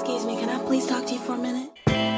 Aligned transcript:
Excuse 0.00 0.24
me, 0.24 0.34
can 0.38 0.48
I 0.48 0.58
please 0.64 0.86
talk 0.86 1.04
to 1.04 1.12
you 1.12 1.18
for 1.18 1.34
a 1.34 1.36
minute? 1.36 1.70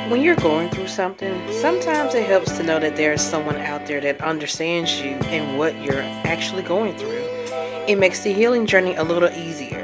When 0.08 0.20
you're 0.20 0.36
going 0.36 0.70
through 0.70 0.86
something, 0.86 1.52
sometimes 1.52 2.14
it 2.14 2.24
helps 2.28 2.56
to 2.56 2.62
know 2.62 2.78
that 2.78 2.94
there 2.94 3.12
is 3.12 3.20
someone 3.20 3.56
out 3.56 3.88
there 3.88 4.00
that 4.00 4.20
understands 4.20 5.00
you 5.00 5.14
and 5.32 5.58
what 5.58 5.74
you're 5.82 6.00
actually 6.00 6.62
going 6.62 6.96
through. 6.96 7.24
It 7.88 7.98
makes 7.98 8.20
the 8.20 8.32
healing 8.32 8.66
journey 8.66 8.94
a 8.94 9.02
little 9.02 9.28
easier. 9.30 9.82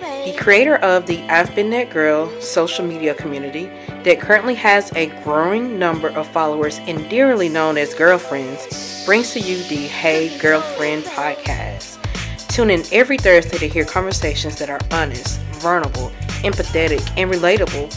The 0.00 0.36
creator 0.38 0.76
of 0.76 1.06
the 1.06 1.22
I've 1.22 1.52
Been 1.56 1.70
That 1.70 1.90
Girl 1.90 2.30
social 2.40 2.86
media 2.86 3.14
community 3.14 3.64
that 4.04 4.20
currently 4.20 4.54
has 4.54 4.92
a 4.92 5.06
growing 5.24 5.76
number 5.76 6.10
of 6.10 6.28
followers 6.28 6.78
and 6.86 7.10
dearly 7.10 7.48
known 7.48 7.76
as 7.76 7.94
girlfriends 7.94 9.04
brings 9.04 9.32
to 9.32 9.40
you 9.40 9.56
the 9.64 9.88
Hey 9.88 10.38
Girlfriend 10.38 11.02
podcast. 11.02 11.98
Tune 12.46 12.70
in 12.70 12.84
every 12.92 13.18
Thursday 13.18 13.58
to 13.58 13.68
hear 13.68 13.84
conversations 13.84 14.56
that 14.60 14.70
are 14.70 14.80
honest, 14.92 15.40
vulnerable, 15.54 16.12
empathetic, 16.42 17.00
and 17.16 17.30
relatable, 17.30 17.88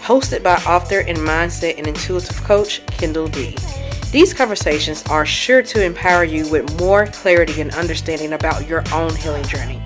hosted 0.00 0.42
by 0.42 0.56
author 0.64 1.00
and 1.00 1.18
mindset 1.18 1.78
and 1.78 1.86
intuitive 1.86 2.42
coach 2.44 2.84
Kendall 2.86 3.28
D. 3.28 3.56
These 4.10 4.34
conversations 4.34 5.02
are 5.04 5.24
sure 5.24 5.62
to 5.62 5.82
empower 5.82 6.24
you 6.24 6.50
with 6.50 6.78
more 6.78 7.06
clarity 7.06 7.60
and 7.60 7.74
understanding 7.74 8.34
about 8.34 8.68
your 8.68 8.82
own 8.92 9.14
healing 9.16 9.44
journey. 9.44 9.80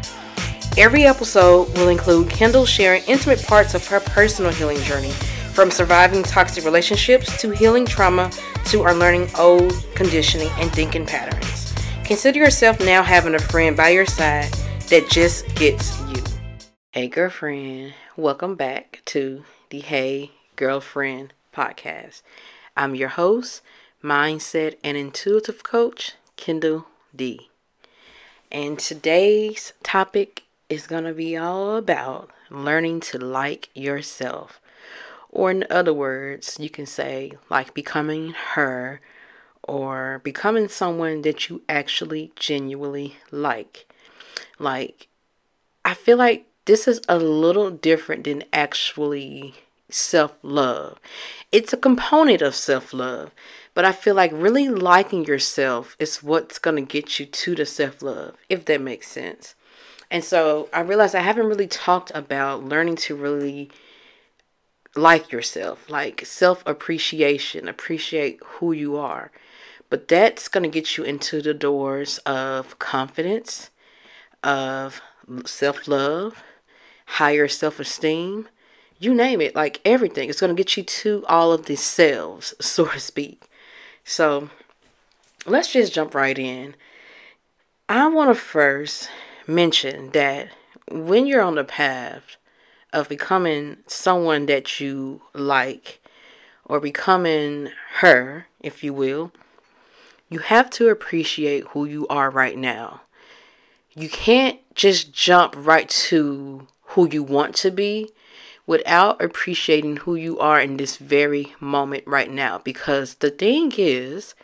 Every 0.77 1.05
episode 1.05 1.69
will 1.79 1.89
include 1.89 2.29
Kendall 2.29 2.67
sharing 2.67 3.03
intimate 3.05 3.43
parts 3.45 3.75
of 3.75 3.87
her 3.87 4.01
personal 4.01 4.53
healing 4.53 4.81
journey, 4.81 5.13
from 5.53 5.71
surviving 5.71 6.23
toxic 6.23 6.65
relationships 6.65 7.41
to 7.41 7.51
healing 7.51 7.87
trauma 7.87 8.31
to 8.67 8.85
unlearning 8.85 9.31
old 9.39 9.73
conditioning 9.95 10.51
and 10.59 10.71
thinking 10.71 11.07
patterns. 11.07 11.73
Consider 12.05 12.41
yourself 12.41 12.79
now 12.81 13.03
having 13.03 13.35
a 13.35 13.39
friend 13.39 13.75
by 13.75 13.89
your 13.89 14.05
side 14.05 14.53
that 14.91 15.09
just 15.09 15.47
gets 15.55 15.99
you. 16.11 16.36
Hey, 16.97 17.09
girlfriend, 17.09 17.93
welcome 18.17 18.55
back 18.55 19.03
to 19.05 19.45
the 19.69 19.81
Hey 19.81 20.31
Girlfriend 20.57 21.35
podcast. 21.55 22.23
I'm 22.75 22.95
your 22.95 23.11
host, 23.11 23.61
mindset 24.03 24.79
and 24.83 24.97
intuitive 24.97 25.63
coach, 25.63 26.13
Kendall 26.39 26.87
D. 27.15 27.51
And 28.51 28.79
today's 28.79 29.75
topic 29.83 30.45
is 30.71 30.87
going 30.87 31.05
to 31.05 31.13
be 31.13 31.37
all 31.37 31.77
about 31.77 32.31
learning 32.49 33.01
to 33.01 33.19
like 33.19 33.69
yourself. 33.75 34.59
Or, 35.29 35.51
in 35.51 35.67
other 35.69 35.93
words, 35.93 36.57
you 36.59 36.71
can 36.71 36.87
say 36.87 37.33
like 37.51 37.75
becoming 37.75 38.31
her 38.55 39.03
or 39.63 40.23
becoming 40.25 40.69
someone 40.69 41.21
that 41.21 41.51
you 41.51 41.61
actually 41.69 42.33
genuinely 42.37 43.19
like. 43.31 43.87
Like, 44.59 45.09
I 45.85 45.93
feel 45.93 46.17
like 46.17 46.47
this 46.67 46.87
is 46.87 47.01
a 47.09 47.19
little 47.19 47.71
different 47.71 48.25
than 48.25 48.45
actually 48.53 49.55
self 49.89 50.37
love. 50.43 50.99
It's 51.51 51.73
a 51.73 51.77
component 51.77 52.43
of 52.43 52.55
self 52.55 52.93
love, 52.93 53.31
but 53.73 53.85
I 53.85 53.93
feel 53.93 54.15
like 54.15 54.33
really 54.33 54.69
liking 54.69 55.25
yourself 55.25 55.97
is 55.99 56.23
what's 56.23 56.59
going 56.59 56.77
to 56.77 56.83
get 56.83 57.19
you 57.19 57.27
to 57.27 57.55
the 57.55 57.67
self 57.67 58.03
love, 58.03 58.37
if 58.49 58.65
that 58.67 58.81
makes 58.81 59.09
sense. 59.09 59.55
And 60.11 60.23
so 60.23 60.69
I 60.73 60.81
realized 60.81 61.15
I 61.15 61.21
haven't 61.21 61.47
really 61.47 61.67
talked 61.67 62.13
about 62.15 62.65
learning 62.65 62.97
to 62.97 63.17
really 63.17 63.71
like 64.95 65.31
yourself, 65.31 65.89
like 65.89 66.25
self 66.27 66.63
appreciation, 66.67 67.69
appreciate 67.69 68.41
who 68.45 68.73
you 68.73 68.97
are. 68.97 69.31
But 69.89 70.09
that's 70.09 70.49
going 70.49 70.65
to 70.65 70.69
get 70.69 70.97
you 70.97 71.05
into 71.05 71.41
the 71.41 71.55
doors 71.55 72.19
of 72.19 72.79
confidence, 72.81 73.71
of 74.43 75.01
self 75.45 75.87
love, 75.87 76.43
higher 77.07 77.49
self 77.49 77.81
esteem, 77.81 78.49
you 78.99 79.15
name 79.15 79.41
it, 79.41 79.55
like 79.55 79.81
everything. 79.85 80.29
It's 80.29 80.41
going 80.41 80.55
to 80.55 80.61
get 80.61 80.77
you 80.77 80.83
to 80.83 81.25
all 81.29 81.53
of 81.53 81.67
these 81.67 81.83
selves, 81.83 82.55
so 82.61 82.87
to 82.87 83.01
speak. 83.01 83.45
So 84.05 84.51
let's 85.47 85.73
just 85.73 85.93
jump 85.93 86.15
right 86.15 86.39
in. 86.39 86.75
I 87.89 88.09
want 88.09 88.31
to 88.31 88.35
first 88.35 89.11
mention 89.47 90.11
that 90.11 90.49
when 90.91 91.27
you're 91.27 91.43
on 91.43 91.55
the 91.55 91.65
path 91.65 92.37
of 92.93 93.09
becoming 93.09 93.79
someone 93.87 94.47
that 94.47 94.81
you 94.81 95.23
like 95.35 96.01
or 96.65 96.81
becoming 96.81 97.71
her, 97.99 98.47
if 98.61 98.83
you 98.83 98.93
will, 98.93 99.33
you 100.29 100.41
have 100.41 100.71
to 100.71 100.89
appreciate 100.89 101.65
who 101.69 101.85
you 101.85 102.07
are 102.09 102.31
right 102.31 102.59
now. 102.59 103.03
You 103.95 104.09
can't 104.09 104.59
just 104.75 105.13
jump 105.13 105.55
right 105.57 105.89
to 105.89 106.67
who 106.97 107.09
you 107.09 107.23
want 107.23 107.55
to 107.55 107.71
be 107.71 108.11
without 108.67 109.23
appreciating 109.23 109.99
who 109.99 110.17
you 110.17 110.39
are 110.39 110.59
in 110.59 110.79
this 110.79 110.97
very 110.97 111.55
moment 111.61 112.03
right 112.07 112.31
now. 112.31 112.59
Because 112.59 113.17
the 113.17 113.31
thing 113.31 113.71
is, 113.77 114.35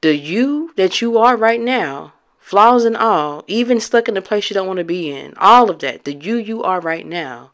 the 0.00 0.16
you 0.16 0.72
that 0.76 1.02
you 1.02 1.18
are 1.18 1.36
right 1.36 1.60
now, 1.60 2.14
flaws 2.38 2.86
and 2.86 2.96
all, 2.96 3.44
even 3.46 3.78
stuck 3.78 4.08
in 4.08 4.14
the 4.14 4.22
place 4.22 4.48
you 4.48 4.54
don't 4.54 4.66
want 4.66 4.78
to 4.78 4.84
be 4.84 5.10
in, 5.10 5.34
all 5.36 5.68
of 5.70 5.78
that, 5.80 6.04
the 6.04 6.14
you 6.14 6.36
you 6.36 6.62
are 6.62 6.80
right 6.80 7.06
now, 7.06 7.52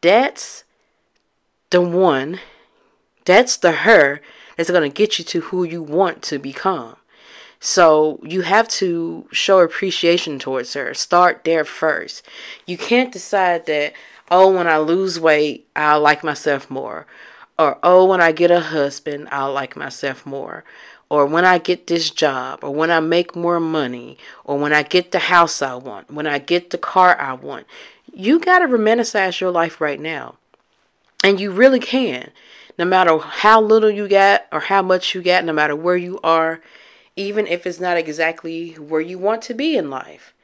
that's 0.00 0.64
the 1.70 1.80
one, 1.80 2.40
that's 3.24 3.56
the 3.56 3.72
her 3.72 4.20
that's 4.56 4.68
going 4.68 4.82
to 4.82 4.94
get 4.94 5.18
you 5.18 5.24
to 5.24 5.40
who 5.42 5.62
you 5.62 5.80
want 5.80 6.22
to 6.22 6.38
become. 6.38 6.96
So 7.64 8.18
you 8.24 8.40
have 8.40 8.66
to 8.68 9.28
show 9.30 9.60
appreciation 9.60 10.40
towards 10.40 10.74
her. 10.74 10.92
Start 10.94 11.44
there 11.44 11.64
first. 11.64 12.26
You 12.66 12.76
can't 12.76 13.12
decide 13.12 13.66
that, 13.66 13.92
oh, 14.32 14.50
when 14.50 14.66
I 14.66 14.78
lose 14.78 15.20
weight, 15.20 15.68
I'll 15.76 16.00
like 16.00 16.24
myself 16.24 16.68
more. 16.68 17.06
Or, 17.56 17.78
oh, 17.84 18.04
when 18.04 18.20
I 18.20 18.32
get 18.32 18.50
a 18.50 18.58
husband, 18.58 19.28
I'll 19.30 19.52
like 19.52 19.76
myself 19.76 20.26
more. 20.26 20.64
Or 21.08 21.24
when 21.24 21.44
I 21.44 21.58
get 21.58 21.86
this 21.86 22.10
job, 22.10 22.64
or 22.64 22.74
when 22.74 22.90
I 22.90 22.98
make 22.98 23.36
more 23.36 23.60
money, 23.60 24.18
or 24.42 24.58
when 24.58 24.72
I 24.72 24.82
get 24.82 25.12
the 25.12 25.20
house 25.20 25.62
I 25.62 25.76
want, 25.76 26.10
when 26.10 26.26
I 26.26 26.40
get 26.40 26.70
the 26.70 26.78
car 26.78 27.16
I 27.16 27.34
want. 27.34 27.68
You 28.12 28.40
got 28.40 28.58
to 28.58 28.66
romanticize 28.66 29.38
your 29.38 29.52
life 29.52 29.80
right 29.80 30.00
now. 30.00 30.34
And 31.22 31.38
you 31.38 31.52
really 31.52 31.78
can. 31.78 32.32
No 32.76 32.86
matter 32.86 33.16
how 33.18 33.60
little 33.60 33.90
you 33.90 34.08
got, 34.08 34.46
or 34.50 34.58
how 34.58 34.82
much 34.82 35.14
you 35.14 35.22
got, 35.22 35.44
no 35.44 35.52
matter 35.52 35.76
where 35.76 35.96
you 35.96 36.18
are 36.24 36.60
even 37.16 37.46
if 37.46 37.66
it's 37.66 37.80
not 37.80 37.96
exactly 37.96 38.74
where 38.74 39.00
you 39.00 39.18
want 39.18 39.42
to 39.42 39.54
be 39.54 39.76
in 39.76 39.90
life. 39.90 40.34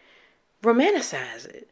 Romanticize 0.62 1.46
it. 1.46 1.68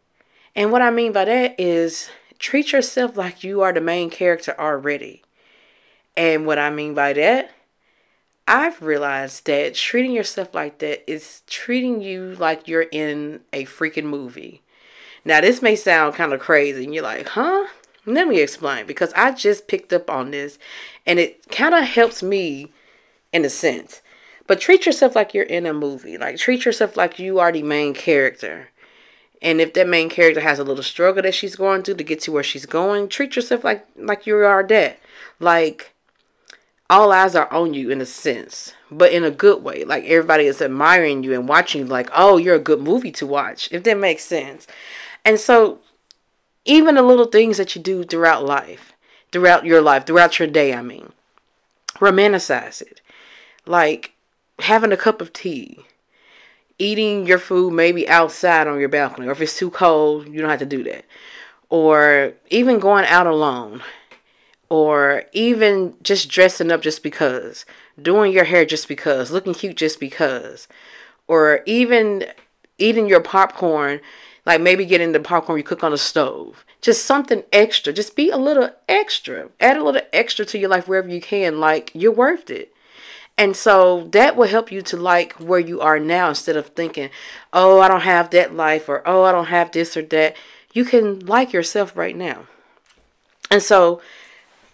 And 0.54 0.72
what 0.72 0.82
I 0.82 0.90
mean 0.90 1.12
by 1.12 1.24
that 1.26 1.58
is 1.58 2.08
treat 2.38 2.72
yourself 2.72 3.16
like 3.16 3.44
you 3.44 3.62
are 3.62 3.72
the 3.72 3.80
main 3.80 4.10
character 4.10 4.54
already. 4.58 5.22
And 6.16 6.46
what 6.46 6.58
I 6.58 6.70
mean 6.70 6.94
by 6.94 7.12
that, 7.12 7.50
I've 8.48 8.80
realized 8.80 9.46
that 9.46 9.74
treating 9.74 10.12
yourself 10.12 10.54
like 10.54 10.78
that 10.78 11.08
is 11.10 11.42
treating 11.46 12.00
you 12.00 12.36
like 12.38 12.68
you're 12.68 12.86
in 12.92 13.40
a 13.52 13.64
freaking 13.64 14.04
movie. 14.04 14.62
Now, 15.24 15.40
this 15.40 15.60
may 15.60 15.74
sound 15.74 16.14
kind 16.14 16.32
of 16.32 16.38
crazy, 16.38 16.84
and 16.84 16.94
you're 16.94 17.02
like, 17.02 17.26
huh? 17.28 17.66
Let 18.06 18.28
me 18.28 18.40
explain 18.40 18.86
because 18.86 19.12
I 19.14 19.32
just 19.32 19.66
picked 19.66 19.92
up 19.92 20.08
on 20.08 20.30
this 20.30 20.60
and 21.04 21.18
it 21.18 21.48
kind 21.48 21.74
of 21.74 21.82
helps 21.82 22.22
me 22.22 22.72
in 23.32 23.44
a 23.44 23.50
sense. 23.50 24.00
But 24.46 24.60
treat 24.60 24.86
yourself 24.86 25.16
like 25.16 25.34
you're 25.34 25.44
in 25.44 25.66
a 25.66 25.72
movie. 25.72 26.18
Like 26.18 26.38
treat 26.38 26.64
yourself 26.64 26.96
like 26.96 27.18
you 27.18 27.38
are 27.38 27.52
the 27.52 27.62
main 27.62 27.94
character. 27.94 28.68
And 29.42 29.60
if 29.60 29.74
that 29.74 29.88
main 29.88 30.08
character 30.08 30.40
has 30.40 30.58
a 30.58 30.64
little 30.64 30.82
struggle 30.82 31.22
that 31.22 31.34
she's 31.34 31.56
going 31.56 31.82
through 31.82 31.96
to 31.96 32.04
get 32.04 32.20
to 32.22 32.32
where 32.32 32.42
she's 32.42 32.66
going, 32.66 33.08
treat 33.08 33.36
yourself 33.36 33.64
like 33.64 33.86
like 33.96 34.26
you 34.26 34.36
are 34.36 34.62
that. 34.62 34.98
Like 35.40 35.92
all 36.88 37.12
eyes 37.12 37.34
are 37.34 37.52
on 37.52 37.74
you 37.74 37.90
in 37.90 38.00
a 38.00 38.06
sense, 38.06 38.72
but 38.90 39.12
in 39.12 39.24
a 39.24 39.30
good 39.30 39.62
way. 39.62 39.84
Like 39.84 40.04
everybody 40.04 40.46
is 40.46 40.62
admiring 40.62 41.22
you 41.22 41.34
and 41.34 41.48
watching 41.48 41.88
like, 41.88 42.08
"Oh, 42.14 42.36
you're 42.36 42.54
a 42.54 42.60
good 42.60 42.80
movie 42.80 43.12
to 43.12 43.26
watch." 43.26 43.68
If 43.72 43.82
that 43.84 43.98
makes 43.98 44.24
sense. 44.24 44.66
And 45.24 45.40
so 45.40 45.80
even 46.64 46.94
the 46.94 47.02
little 47.02 47.26
things 47.26 47.58
that 47.58 47.74
you 47.74 47.82
do 47.82 48.04
throughout 48.04 48.44
life, 48.44 48.92
throughout 49.32 49.64
your 49.64 49.82
life, 49.82 50.06
throughout 50.06 50.38
your 50.38 50.48
day, 50.48 50.72
I 50.72 50.82
mean, 50.82 51.12
romanticize 51.98 52.80
it. 52.80 53.00
Like 53.66 54.12
having 54.60 54.92
a 54.92 54.96
cup 54.96 55.20
of 55.20 55.32
tea, 55.32 55.80
eating 56.78 57.26
your 57.26 57.38
food 57.38 57.72
maybe 57.72 58.08
outside 58.08 58.66
on 58.66 58.80
your 58.80 58.88
balcony, 58.88 59.26
or 59.26 59.32
if 59.32 59.40
it's 59.40 59.58
too 59.58 59.70
cold, 59.70 60.28
you 60.28 60.40
don't 60.40 60.50
have 60.50 60.58
to 60.58 60.66
do 60.66 60.84
that. 60.84 61.04
Or 61.68 62.34
even 62.50 62.78
going 62.78 63.04
out 63.06 63.26
alone, 63.26 63.82
or 64.68 65.24
even 65.32 65.94
just 66.02 66.28
dressing 66.28 66.70
up 66.70 66.82
just 66.82 67.02
because, 67.02 67.64
doing 68.00 68.32
your 68.32 68.44
hair 68.44 68.64
just 68.64 68.88
because, 68.88 69.30
looking 69.30 69.54
cute 69.54 69.76
just 69.76 70.00
because, 70.00 70.68
or 71.26 71.62
even 71.66 72.24
eating 72.78 73.08
your 73.08 73.20
popcorn, 73.20 74.00
like 74.44 74.60
maybe 74.60 74.84
getting 74.84 75.12
the 75.12 75.20
popcorn 75.20 75.58
you 75.58 75.64
cook 75.64 75.82
on 75.82 75.90
the 75.90 75.98
stove. 75.98 76.64
Just 76.80 77.04
something 77.04 77.42
extra. 77.52 77.92
Just 77.92 78.14
be 78.14 78.30
a 78.30 78.36
little 78.36 78.70
extra. 78.88 79.48
Add 79.58 79.76
a 79.76 79.82
little 79.82 80.02
extra 80.12 80.44
to 80.46 80.58
your 80.58 80.68
life 80.68 80.86
wherever 80.86 81.08
you 81.08 81.20
can. 81.20 81.58
Like 81.58 81.90
you're 81.94 82.12
worth 82.12 82.48
it. 82.48 82.72
And 83.38 83.54
so 83.54 84.08
that 84.12 84.36
will 84.36 84.48
help 84.48 84.72
you 84.72 84.80
to 84.82 84.96
like 84.96 85.34
where 85.34 85.60
you 85.60 85.80
are 85.80 85.98
now 85.98 86.30
instead 86.30 86.56
of 86.56 86.68
thinking, 86.68 87.10
oh, 87.52 87.80
I 87.80 87.88
don't 87.88 88.00
have 88.00 88.30
that 88.30 88.54
life 88.54 88.88
or 88.88 89.06
oh, 89.06 89.24
I 89.24 89.32
don't 89.32 89.46
have 89.46 89.72
this 89.72 89.96
or 89.96 90.02
that. 90.02 90.36
You 90.72 90.84
can 90.84 91.20
like 91.20 91.52
yourself 91.52 91.96
right 91.96 92.16
now. 92.16 92.46
And 93.50 93.62
so, 93.62 94.00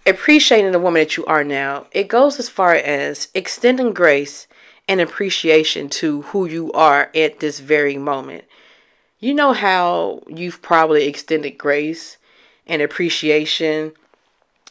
appreciating 0.06 0.72
the 0.72 0.78
woman 0.78 1.00
that 1.00 1.16
you 1.16 1.24
are 1.26 1.44
now, 1.44 1.86
it 1.92 2.08
goes 2.08 2.38
as 2.38 2.48
far 2.48 2.74
as 2.74 3.28
extending 3.34 3.92
grace 3.92 4.46
and 4.88 5.00
appreciation 5.00 5.88
to 5.88 6.22
who 6.22 6.46
you 6.46 6.72
are 6.72 7.10
at 7.14 7.40
this 7.40 7.60
very 7.60 7.96
moment. 7.96 8.44
You 9.20 9.34
know 9.34 9.52
how 9.52 10.22
you've 10.26 10.62
probably 10.62 11.06
extended 11.06 11.58
grace 11.58 12.16
and 12.66 12.82
appreciation 12.82 13.92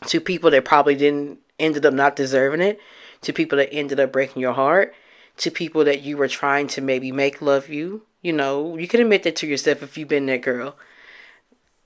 to 0.08 0.20
people 0.20 0.52
that 0.52 0.66
probably 0.66 0.96
didn't 0.96 1.40
ended 1.60 1.86
up 1.86 1.94
not 1.94 2.16
deserving 2.16 2.62
it, 2.62 2.80
to 3.22 3.34
people 3.34 3.58
that 3.58 3.74
ended 3.74 4.00
up 4.00 4.12
breaking 4.12 4.42
your 4.42 4.54
heart, 4.54 4.94
to 5.38 5.52
people 5.52 5.84
that 5.86 6.02
you 6.02 6.18
were 6.18 6.28
trying 6.28 6.68
to 6.68 6.82
maybe 6.82 7.12
make 7.12 7.42
love 7.42 7.70
you. 7.70 8.04
You 8.22 8.34
know, 8.34 8.78
you 8.78 8.88
can 8.88 9.02
admit 9.02 9.24
that 9.24 9.36
to 9.38 9.48
yourself 9.48 9.82
if 9.82 9.98
you've 9.98 10.08
been 10.08 10.28
that 10.28 10.42
girl. 10.42 10.76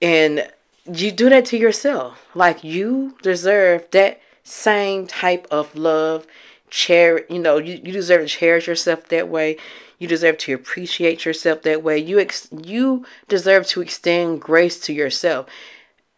And 0.02 0.50
you 0.92 1.12
do 1.12 1.30
that 1.30 1.46
to 1.46 1.58
yourself. 1.58 2.28
Like 2.36 2.64
you 2.64 3.18
deserve 3.22 3.90
that 3.92 4.22
same 4.44 5.08
type 5.08 5.48
of 5.50 5.76
love. 5.76 6.28
Cherish, 6.70 7.26
you 7.30 7.40
know, 7.40 7.58
you, 7.58 7.80
you 7.84 7.92
deserve 7.92 8.22
to 8.22 8.28
cherish 8.28 8.68
yourself 8.68 9.08
that 9.10 9.30
way. 9.30 9.58
You 9.98 10.08
deserve 10.08 10.38
to 10.40 10.54
appreciate 10.54 11.24
yourself 11.24 11.62
that 11.62 11.82
way. 11.82 11.98
You 11.98 12.20
ex- 12.20 12.50
you 12.52 13.06
deserve 13.30 13.66
to 13.68 13.82
extend 13.82 14.42
grace 14.42 14.80
to 14.82 14.94
yourself. 14.94 15.48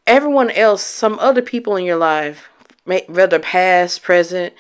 Everyone 0.07 0.49
else, 0.49 0.83
some 0.83 1.19
other 1.19 1.41
people 1.41 1.75
in 1.75 1.85
your 1.85 1.97
life, 1.97 2.49
may, 2.85 3.03
whether 3.07 3.39
past, 3.39 4.01
present, 4.01 4.53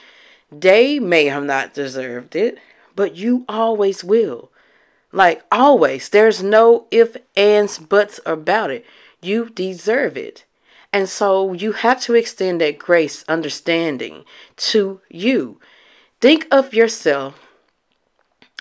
they 0.51 0.99
may 0.99 1.25
have 1.25 1.43
not 1.43 1.73
deserved 1.73 2.35
it, 2.35 2.57
but 2.95 3.15
you 3.15 3.45
always 3.47 4.03
will. 4.03 4.51
Like 5.11 5.43
always, 5.51 6.09
there's 6.09 6.43
no 6.43 6.87
if, 6.91 7.17
ands, 7.35 7.79
buts 7.79 8.19
about 8.25 8.71
it. 8.71 8.85
You 9.21 9.49
deserve 9.49 10.17
it. 10.17 10.45
And 10.93 11.09
so 11.09 11.53
you 11.53 11.73
have 11.73 12.01
to 12.01 12.15
extend 12.15 12.61
that 12.61 12.79
grace, 12.79 13.23
understanding 13.27 14.23
to 14.57 15.01
you. 15.09 15.59
Think 16.21 16.47
of 16.51 16.73
yourself 16.73 17.39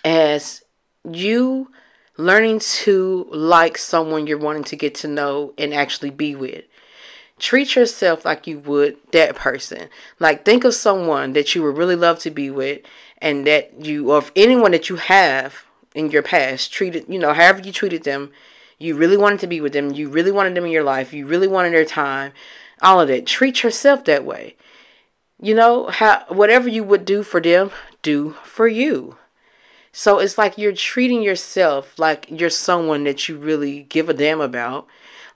as 0.05 0.62
you 1.05 1.71
learning 2.17 2.61
to 2.61 3.27
like 3.31 3.79
someone 3.79 4.27
you're 4.27 4.39
wanting 4.39 4.65
to 4.65 4.77
get 4.77 4.94
to 4.97 5.09
know 5.09 5.55
and 5.59 5.73
actually 5.73 6.11
be 6.11 6.35
with. 6.35 6.65
Treat 7.38 7.77
yourself 7.77 8.25
like 8.25 8.47
you 8.47 8.59
would 8.61 8.97
that 9.12 9.37
person. 9.37 9.88
Like 10.19 10.44
think 10.44 10.65
of 10.65 10.75
someone 10.75 11.35
that 11.35 11.55
you 11.55 11.62
would 11.62 11.77
really 11.77 11.97
love 11.97 12.19
to 12.21 12.31
be 12.31 12.50
with 12.50 12.81
and 13.19 13.47
that 13.47 13.85
you 13.85 14.11
or 14.11 14.25
anyone 14.35 14.73
that 14.73 14.88
you 14.88 14.97
have 14.97 15.65
in 15.94 16.11
your 16.11 16.23
past 16.23 16.73
treated, 16.73 17.06
you 17.09 17.19
know, 17.19 17.33
however 17.33 17.61
you 17.61 17.73
treated 17.73 18.05
them, 18.05 18.31
you 18.79 18.94
really 18.94 19.17
wanted 19.17 19.41
to 19.41 19.47
be 19.47 19.61
with 19.61 19.73
them, 19.73 19.93
you 19.93 20.09
really 20.09 20.33
wanted 20.33 20.55
them 20.55 20.65
in 20.65 20.71
your 20.71 20.85
life, 20.85 21.12
you 21.12 21.27
really 21.27 21.49
wanted 21.49 21.73
their 21.73 21.85
time, 21.85 22.33
all 22.83 23.00
of 23.00 23.09
that. 23.09 23.27
Treat 23.27 23.62
yourself 23.62 24.05
that 24.05 24.25
way. 24.25 24.56
You 25.41 25.55
know, 25.55 25.89
how 25.89 26.25
whatever 26.29 26.69
you 26.69 26.85
would 26.85 27.05
do 27.05 27.23
for 27.23 27.41
them, 27.41 27.71
do 28.03 28.37
for 28.44 28.67
you. 28.67 29.17
So 29.93 30.19
it's 30.19 30.37
like 30.37 30.59
you're 30.59 30.73
treating 30.73 31.23
yourself 31.23 31.99
like 31.99 32.27
you're 32.31 32.50
someone 32.50 33.05
that 33.05 33.29
you 33.29 33.39
really 33.39 33.85
give 33.85 34.11
a 34.11 34.15
damn 34.15 34.43
about 34.43 34.87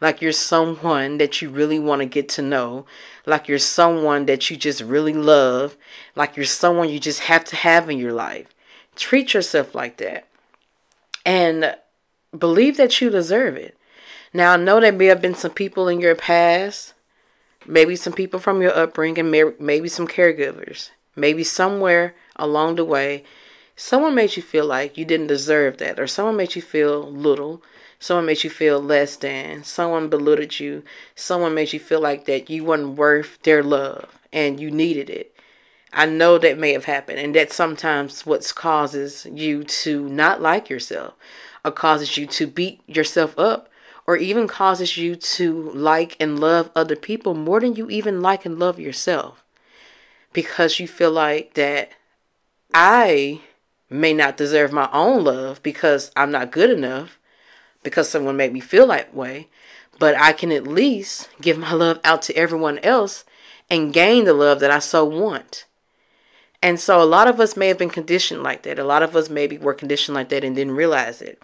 like 0.00 0.23
you're 0.23 0.32
someone 0.32 1.19
that 1.19 1.43
you 1.43 1.50
really 1.50 1.79
want 1.79 2.00
to 2.00 2.06
get 2.06 2.29
to 2.31 2.43
know, 2.43 2.87
like 3.26 3.49
you're 3.49 3.58
someone 3.58 4.26
that 4.26 4.50
you 4.50 4.56
just 4.56 4.81
really 4.81 5.12
love, 5.12 5.76
like 6.17 6.37
you're 6.37 6.47
someone 6.47 6.88
you 6.88 6.99
just 6.99 7.20
have 7.20 7.44
to 7.44 7.56
have 7.56 7.91
in 7.91 7.99
your 7.99 8.12
life. 8.12 8.47
Treat 8.97 9.35
yourself 9.35 9.75
like 9.75 9.99
that. 9.99 10.26
And 11.26 11.76
believe 12.37 12.76
that 12.79 13.00
you 13.00 13.11
deserve 13.11 13.56
it. 13.56 13.76
Now, 14.32 14.55
I 14.55 14.56
know 14.56 14.81
there 14.81 14.93
may 14.93 15.06
have 15.06 15.20
been 15.20 15.35
some 15.35 15.50
people 15.50 15.88
in 15.88 16.00
your 16.00 16.14
past, 16.14 16.94
maybe 17.67 17.96
some 17.96 18.12
people 18.12 18.41
from 18.41 18.62
your 18.62 18.76
upbringing, 18.76 19.31
maybe 19.31 19.88
some 19.88 20.06
caregivers, 20.06 20.91
maybe 21.17 21.44
somewhere 21.44 22.14
along 22.37 22.76
the 22.76 22.85
way, 22.85 23.25
someone 23.76 24.14
made 24.14 24.37
you 24.37 24.43
feel 24.43 24.64
like 24.64 24.96
you 24.96 25.05
didn't 25.05 25.26
deserve 25.26 25.79
that, 25.79 25.99
or 25.99 26.06
someone 26.06 26.37
made 26.37 26.55
you 26.55 26.62
feel 26.62 27.11
little, 27.11 27.62
Someone 28.02 28.25
made 28.25 28.43
you 28.43 28.50
feel 28.50 28.81
less 28.81 29.14
than. 29.14 29.62
Someone 29.62 30.08
belittled 30.08 30.58
you. 30.58 30.82
Someone 31.14 31.55
made 31.55 31.75
you 31.75 31.79
feel 31.79 32.00
like 32.00 32.25
that 32.25 32.49
you 32.49 32.64
weren't 32.64 32.97
worth 32.97 33.41
their 33.43 33.62
love 33.62 34.19
and 34.32 34.58
you 34.58 34.70
needed 34.70 35.11
it. 35.11 35.37
I 35.93 36.06
know 36.06 36.38
that 36.38 36.56
may 36.56 36.73
have 36.73 36.85
happened, 36.85 37.19
and 37.19 37.35
that 37.35 37.52
sometimes 37.52 38.25
what 38.25 38.50
causes 38.55 39.26
you 39.31 39.64
to 39.64 40.08
not 40.08 40.41
like 40.41 40.70
yourself, 40.70 41.14
or 41.64 41.73
causes 41.73 42.17
you 42.17 42.26
to 42.26 42.47
beat 42.47 42.81
yourself 42.87 43.37
up, 43.37 43.69
or 44.06 44.17
even 44.17 44.46
causes 44.46 44.96
you 44.96 45.17
to 45.17 45.70
like 45.73 46.17
and 46.20 46.38
love 46.38 46.70
other 46.76 46.94
people 46.96 47.35
more 47.35 47.61
than 47.61 47.75
you 47.75 47.91
even 47.91 48.20
like 48.20 48.46
and 48.46 48.58
love 48.58 48.79
yourself. 48.79 49.43
Because 50.32 50.79
you 50.79 50.87
feel 50.87 51.11
like 51.11 51.55
that 51.55 51.91
I 52.73 53.41
may 53.91 54.14
not 54.14 54.37
deserve 54.37 54.73
my 54.73 54.88
own 54.93 55.25
love 55.25 55.61
because 55.62 56.12
I'm 56.14 56.31
not 56.31 56.53
good 56.53 56.70
enough 56.70 57.19
because 57.82 58.09
someone 58.09 58.37
made 58.37 58.53
me 58.53 58.61
feel 58.61 58.87
that 58.88 59.15
way, 59.15 59.49
but 59.99 60.17
I 60.17 60.32
can 60.32 60.53
at 60.53 60.67
least 60.67 61.29
give 61.41 61.59
my 61.59 61.73
love 61.73 62.00
out 62.05 62.23
to 62.23 62.37
everyone 62.37 62.79
else 62.81 63.25
and 63.69 63.93
gain 63.93 64.25
the 64.25 64.35
love 64.35 64.61
that 64.61 64.71
I 64.71 64.79
so 64.79 65.05
want. 65.05 65.67
And 66.62 66.79
so 66.79 67.03
a 67.03 67.05
lot 67.05 67.29
of 67.29 67.41
us 67.41 67.56
may 67.56 67.69
have 67.69 67.79
been 67.79 67.91
conditioned 67.91 68.43
like 68.43 68.62
that. 68.62 68.79
A 68.79 68.85
lot 68.85 69.03
of 69.03 69.17
us 69.17 69.31
maybe 69.31 69.56
were 69.56 69.75
conditioned 69.75 70.15
like 70.15 70.29
that 70.29 70.44
and 70.44 70.55
didn't 70.55 70.75
realize 70.77 71.23
it. 71.23 71.41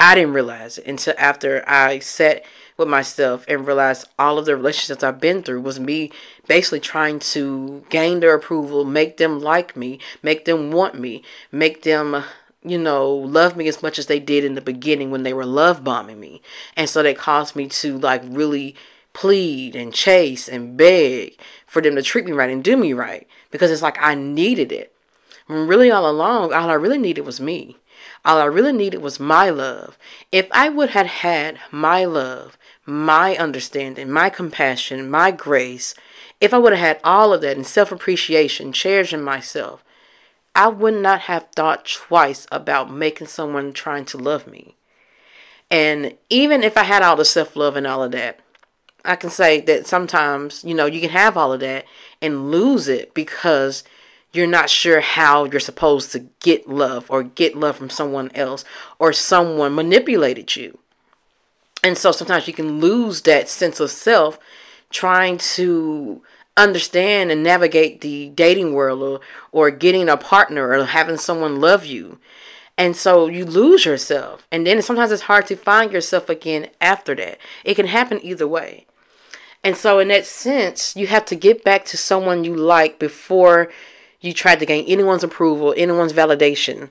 I 0.00 0.14
didn't 0.14 0.32
realize 0.32 0.78
it 0.78 0.86
until 0.86 1.14
after 1.18 1.64
I 1.68 1.98
sat 1.98 2.44
with 2.76 2.88
myself 2.88 3.44
and 3.48 3.66
realized 3.66 4.08
all 4.18 4.38
of 4.38 4.46
the 4.46 4.56
relationships 4.56 5.02
I've 5.02 5.20
been 5.20 5.42
through 5.42 5.60
was 5.60 5.80
me 5.80 6.12
basically 6.46 6.80
trying 6.80 7.18
to 7.18 7.84
gain 7.90 8.20
their 8.20 8.34
approval, 8.34 8.84
make 8.84 9.16
them 9.16 9.40
like 9.40 9.76
me, 9.76 9.98
make 10.22 10.44
them 10.44 10.70
want 10.70 10.98
me, 10.98 11.22
make 11.50 11.82
them 11.82 12.24
you 12.68 12.78
know, 12.78 13.10
love 13.12 13.56
me 13.56 13.68
as 13.68 13.82
much 13.82 13.98
as 13.98 14.06
they 14.06 14.20
did 14.20 14.44
in 14.44 14.54
the 14.54 14.60
beginning 14.60 15.10
when 15.10 15.22
they 15.22 15.32
were 15.32 15.46
love 15.46 15.84
bombing 15.84 16.20
me. 16.20 16.42
And 16.76 16.88
so 16.88 17.02
that 17.02 17.16
caused 17.16 17.56
me 17.56 17.68
to 17.68 17.98
like 17.98 18.22
really 18.24 18.76
plead 19.12 19.74
and 19.74 19.92
chase 19.92 20.48
and 20.48 20.76
beg 20.76 21.38
for 21.66 21.82
them 21.82 21.96
to 21.96 22.02
treat 22.02 22.24
me 22.24 22.32
right 22.32 22.50
and 22.50 22.62
do 22.62 22.76
me 22.76 22.92
right 22.92 23.26
because 23.50 23.70
it's 23.70 23.82
like 23.82 24.00
I 24.00 24.14
needed 24.14 24.72
it. 24.72 24.94
When 25.46 25.66
really 25.66 25.90
all 25.90 26.08
along, 26.08 26.52
all 26.52 26.70
I 26.70 26.74
really 26.74 26.98
needed 26.98 27.22
was 27.22 27.40
me. 27.40 27.78
All 28.24 28.38
I 28.38 28.44
really 28.44 28.72
needed 28.72 29.00
was 29.00 29.18
my 29.18 29.48
love. 29.50 29.96
If 30.30 30.46
I 30.52 30.68
would 30.68 30.90
have 30.90 31.06
had 31.06 31.58
my 31.70 32.04
love, 32.04 32.58
my 32.84 33.36
understanding, 33.36 34.10
my 34.10 34.28
compassion, 34.28 35.10
my 35.10 35.30
grace, 35.30 35.94
if 36.40 36.52
I 36.54 36.58
would 36.58 36.72
have 36.72 36.80
had 36.80 37.00
all 37.02 37.32
of 37.32 37.40
that 37.40 37.56
and 37.56 37.66
self 37.66 37.90
appreciation, 37.90 38.72
cherishing 38.72 39.22
myself, 39.22 39.82
I 40.58 40.66
would 40.66 40.94
not 40.94 41.20
have 41.20 41.46
thought 41.54 41.84
twice 41.84 42.48
about 42.50 42.90
making 42.90 43.28
someone 43.28 43.72
trying 43.72 44.04
to 44.06 44.18
love 44.18 44.48
me. 44.48 44.74
And 45.70 46.16
even 46.30 46.64
if 46.64 46.76
I 46.76 46.82
had 46.82 47.00
all 47.00 47.14
the 47.14 47.24
self 47.24 47.54
love 47.54 47.76
and 47.76 47.86
all 47.86 48.02
of 48.02 48.10
that, 48.10 48.40
I 49.04 49.14
can 49.14 49.30
say 49.30 49.60
that 49.60 49.86
sometimes, 49.86 50.64
you 50.64 50.74
know, 50.74 50.86
you 50.86 51.00
can 51.00 51.10
have 51.10 51.36
all 51.36 51.52
of 51.52 51.60
that 51.60 51.84
and 52.20 52.50
lose 52.50 52.88
it 52.88 53.14
because 53.14 53.84
you're 54.32 54.48
not 54.48 54.68
sure 54.68 55.00
how 55.00 55.44
you're 55.44 55.60
supposed 55.60 56.10
to 56.10 56.26
get 56.40 56.68
love 56.68 57.08
or 57.08 57.22
get 57.22 57.54
love 57.54 57.76
from 57.76 57.88
someone 57.88 58.32
else 58.34 58.64
or 58.98 59.12
someone 59.12 59.76
manipulated 59.76 60.56
you. 60.56 60.76
And 61.84 61.96
so 61.96 62.10
sometimes 62.10 62.48
you 62.48 62.52
can 62.52 62.80
lose 62.80 63.22
that 63.22 63.48
sense 63.48 63.78
of 63.78 63.92
self 63.92 64.40
trying 64.90 65.38
to 65.38 66.20
understand 66.58 67.30
and 67.30 67.42
navigate 67.42 68.00
the 68.00 68.30
dating 68.30 68.74
world 68.74 69.02
or, 69.02 69.20
or 69.52 69.70
getting 69.70 70.08
a 70.08 70.16
partner 70.16 70.68
or 70.68 70.84
having 70.84 71.16
someone 71.16 71.60
love 71.60 71.86
you. 71.86 72.18
And 72.76 72.96
so 72.96 73.26
you 73.26 73.44
lose 73.44 73.84
yourself. 73.84 74.46
And 74.52 74.66
then 74.66 74.82
sometimes 74.82 75.10
it's 75.10 75.22
hard 75.22 75.46
to 75.46 75.56
find 75.56 75.92
yourself 75.92 76.28
again 76.28 76.68
after 76.80 77.14
that. 77.16 77.38
It 77.64 77.74
can 77.74 77.86
happen 77.86 78.20
either 78.22 78.46
way. 78.46 78.86
And 79.64 79.76
so, 79.76 79.98
in 79.98 80.08
that 80.08 80.24
sense, 80.24 80.94
you 80.94 81.08
have 81.08 81.24
to 81.26 81.34
get 81.34 81.64
back 81.64 81.84
to 81.86 81.96
someone 81.96 82.44
you 82.44 82.54
like 82.54 83.00
before 83.00 83.72
you 84.20 84.32
try 84.32 84.54
to 84.54 84.64
gain 84.64 84.84
anyone's 84.86 85.24
approval, 85.24 85.74
anyone's 85.76 86.12
validation. 86.12 86.90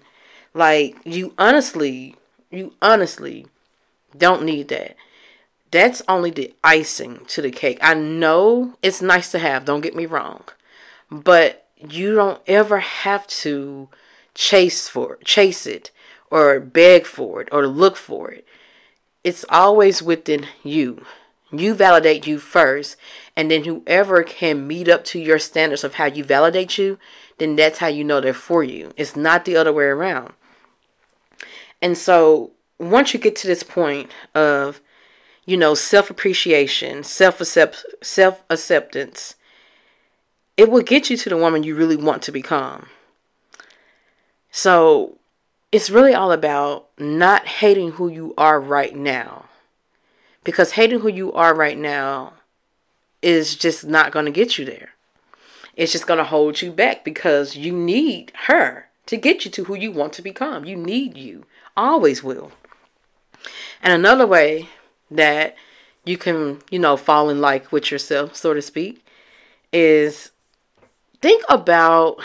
Like, 0.53 0.97
you 1.05 1.33
honestly, 1.38 2.17
you 2.51 2.74
honestly 2.81 3.47
don't 4.17 4.43
need 4.43 4.67
that 4.67 4.97
that's 5.71 6.01
only 6.07 6.31
the 6.31 6.53
icing 6.63 7.25
to 7.27 7.41
the 7.41 7.51
cake. 7.51 7.79
I 7.81 7.93
know 7.93 8.75
it's 8.81 9.01
nice 9.01 9.31
to 9.31 9.39
have, 9.39 9.65
don't 9.65 9.81
get 9.81 9.95
me 9.95 10.05
wrong. 10.05 10.43
But 11.09 11.67
you 11.77 12.15
don't 12.15 12.41
ever 12.47 12.79
have 12.79 13.27
to 13.27 13.89
chase 14.33 14.88
for 14.88 15.17
chase 15.25 15.65
it 15.65 15.89
or 16.29 16.59
beg 16.59 17.05
for 17.05 17.41
it 17.41 17.50
or 17.51 17.67
look 17.67 17.97
for 17.97 18.31
it. 18.31 18.45
It's 19.24 19.45
always 19.50 20.01
within 20.01 20.45
you. 20.63 21.05
You 21.51 21.74
validate 21.74 22.27
you 22.27 22.39
first, 22.39 22.97
and 23.36 23.50
then 23.50 23.63
whoever 23.63 24.21
can 24.24 24.67
meet 24.67 24.89
up 24.89 25.05
to 25.05 25.19
your 25.19 25.39
standards 25.39 25.86
of 25.86 25.93
how 25.93 26.05
you 26.05 26.24
validate 26.24 26.77
you, 26.77 27.00
then 27.38 27.55
that's 27.55 27.79
how 27.79 27.88
you 27.88 28.03
know 28.03 28.19
they're 28.19 28.33
for 28.33 28.63
you. 28.63 28.91
It's 28.97 29.15
not 29.15 29.45
the 29.45 29.55
other 29.55 29.71
way 29.71 29.86
around. 29.86 30.33
And 31.81 31.97
so 31.97 32.51
once 32.79 33.13
you 33.13 33.19
get 33.19 33.36
to 33.38 33.47
this 33.47 33.63
point 33.63 34.12
of 34.36 34.81
you 35.48 35.56
know, 35.56 35.74
self 35.74 36.12
appreciation, 36.12 37.04
self 37.04 37.42
self 37.42 38.44
acceptance, 38.50 39.36
it 40.58 40.70
will 40.70 40.84
get 40.84 41.10
you 41.10 41.18
to 41.18 41.30
the 41.30 41.38
woman 41.38 41.63
you 41.63 41.74
really 41.74 41.96
want 41.96 42.22
to 42.24 42.32
become. 42.32 42.88
So 44.51 45.18
it's 45.72 45.89
really 45.89 46.13
all 46.13 46.32
about 46.32 46.89
not 47.00 47.48
hating 47.48 47.94
who 47.94 48.10
you 48.10 48.34
are 48.38 48.60
right 48.60 48.96
now. 48.96 49.46
Because 50.44 50.74
hating 50.74 51.00
who 51.00 51.10
you 51.10 51.32
are 51.34 51.56
right 51.56 51.77
now 51.77 52.34
is 53.22 53.56
just 53.56 53.86
not 53.86 54.12
going 54.12 54.25
to 54.25 54.32
get 54.32 54.58
you 54.58 54.66
there. 54.66 54.89
It's 55.75 55.92
just 55.92 56.08
going 56.08 56.18
to 56.18 56.24
hold 56.25 56.62
you 56.62 56.72
back 56.72 57.06
because 57.06 57.56
you 57.56 57.72
need 57.72 58.34
her 58.48 58.89
to 59.06 59.16
get 59.16 59.46
you 59.46 59.51
to 59.51 59.63
who 59.66 59.75
you 59.75 59.92
want 59.92 60.12
to 60.13 60.22
become. 60.22 60.66
You 60.66 60.75
need 60.75 61.16
you. 61.16 61.46
Always 61.77 62.22
will. 62.22 62.51
And 63.82 63.94
another 63.94 64.27
way 64.27 64.70
that 65.12 65.56
you 66.06 66.18
can, 66.18 66.62
you 66.70 66.80
know, 66.80 66.98
fall 66.98 67.30
in 67.30 67.42
like 67.42 67.72
with 67.72 67.92
yourself, 67.92 68.36
so 68.36 68.54
to 68.54 68.62
speak, 68.62 69.06
is 69.74 70.32
think 71.22 71.44
about 71.50 72.18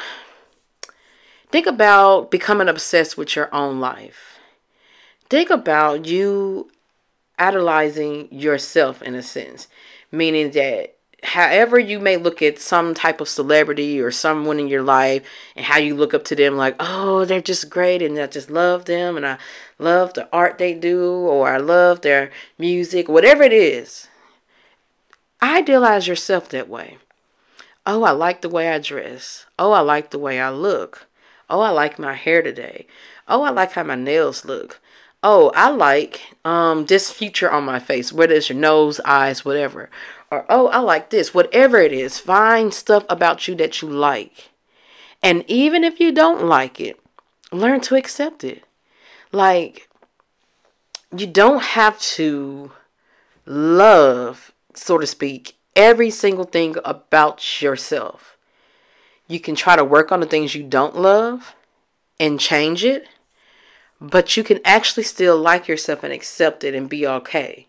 think 1.51 1.67
about 1.67 2.31
becoming 2.31 2.69
obsessed 2.69 3.19
with 3.19 3.35
your 3.37 3.53
own 3.55 3.81
life. 3.81 4.39
Think 5.29 5.51
about 5.51 6.07
you 6.07 6.71
idolizing 7.39 8.29
yourself 8.33 9.03
in 9.03 9.15
a 9.15 9.23
sense, 9.23 9.67
meaning 10.11 10.51
that 10.53 10.97
however 11.23 11.79
you 11.79 11.99
may 11.99 12.17
look 12.17 12.43
at 12.43 12.59
some 12.59 12.95
type 12.95 13.21
of 13.21 13.29
celebrity 13.29 14.01
or 14.01 14.11
someone 14.11 14.59
in 14.59 14.69
your 14.69 14.83
life 14.83 15.23
and 15.57 15.67
how 15.67 15.79
you 15.79 15.95
look 15.95 16.13
up 16.15 16.25
to 16.25 16.35
them 16.35 16.57
like 16.57 16.75
oh 16.81 17.25
they're 17.25 17.41
just 17.41 17.71
great 17.71 18.03
and 18.03 18.19
i 18.19 18.27
just 18.27 18.51
love 18.51 18.87
them 18.87 19.17
and 19.17 19.27
i 19.27 19.39
love 19.79 20.15
the 20.15 20.29
art 20.33 20.59
they 20.59 20.75
do 20.75 21.01
or 21.03 21.49
i 21.49 21.57
love 21.59 22.01
their 22.01 22.31
music 22.59 23.09
whatever 23.09 23.43
it 23.43 23.53
is 23.53 24.09
idealize 25.43 26.07
yourself 26.07 26.49
that 26.51 26.69
way. 26.69 26.99
Oh 27.85 28.05
i 28.05 28.13
like 28.13 28.43
the 28.43 28.49
way 28.49 28.71
i 28.71 28.79
dress. 28.79 29.47
Oh 29.59 29.73
i 29.73 29.81
like 29.81 30.11
the 30.11 30.19
way 30.19 30.41
i 30.41 30.51
look. 30.51 31.07
Oh 31.51 31.61
i 31.61 31.71
like 31.71 31.99
my 31.99 32.15
hair 32.15 32.43
today. 32.43 32.87
Oh 33.27 33.43
i 33.43 33.51
like 33.51 33.73
how 33.73 33.83
my 33.83 33.97
nails 33.97 34.45
look. 34.45 34.81
Oh 35.23 35.51
i 35.55 35.69
like 35.69 36.37
um 36.45 36.87
this 36.87 37.11
feature 37.11 37.51
on 37.51 37.65
my 37.65 37.81
face 37.81 38.13
whether 38.13 38.35
it's 38.35 38.49
your 38.49 38.59
nose 38.59 39.01
eyes 39.05 39.45
whatever 39.45 39.91
or 40.33 40.47
oh, 40.49 40.69
I 40.69 40.79
like 40.79 41.11
this, 41.11 41.35
whatever 41.35 41.77
it 41.77 41.93
is, 41.93 42.19
find 42.19 42.73
stuff 42.73 43.05
about 43.11 43.47
you 43.47 43.55
that 43.57 43.83
you 43.83 43.89
like. 43.91 44.49
And 45.23 45.45
even 45.47 45.85
if 45.85 46.01
you 46.01 46.11
don't 46.11 46.47
like 46.47 46.81
it, 46.81 46.99
learn 47.53 47.83
to 47.83 47.97
accept 47.97 48.43
it. 48.43 48.65
Like, 49.31 49.91
you 51.15 51.27
don't 51.27 51.63
have 51.63 52.01
to 52.17 52.73
love, 53.45 54.53
so 54.73 54.97
to 54.97 55.07
speak, 55.07 55.57
every 55.77 56.09
single 56.09 56.47
thing 56.47 56.77
about 56.83 57.61
yourself. 57.61 58.39
You 59.29 59.39
can 59.39 59.55
try 59.55 59.77
to 59.77 59.85
work 59.85 60.11
on 60.13 60.21
the 60.21 60.27
things 60.27 60.55
you 60.55 60.63
don't 60.63 60.97
love 60.97 61.55
and 62.19 62.41
change 62.41 62.87
it, 62.87 63.07
but 64.01 64.35
you 64.35 64.43
can 64.43 64.61
actually 64.65 65.03
still 65.03 65.37
like 65.37 65.69
yourself 65.69 66.03
and 66.03 66.13
accept 66.13 66.65
it 66.65 66.75
and 66.75 66.89
be 66.89 67.07
okay. 67.07 67.67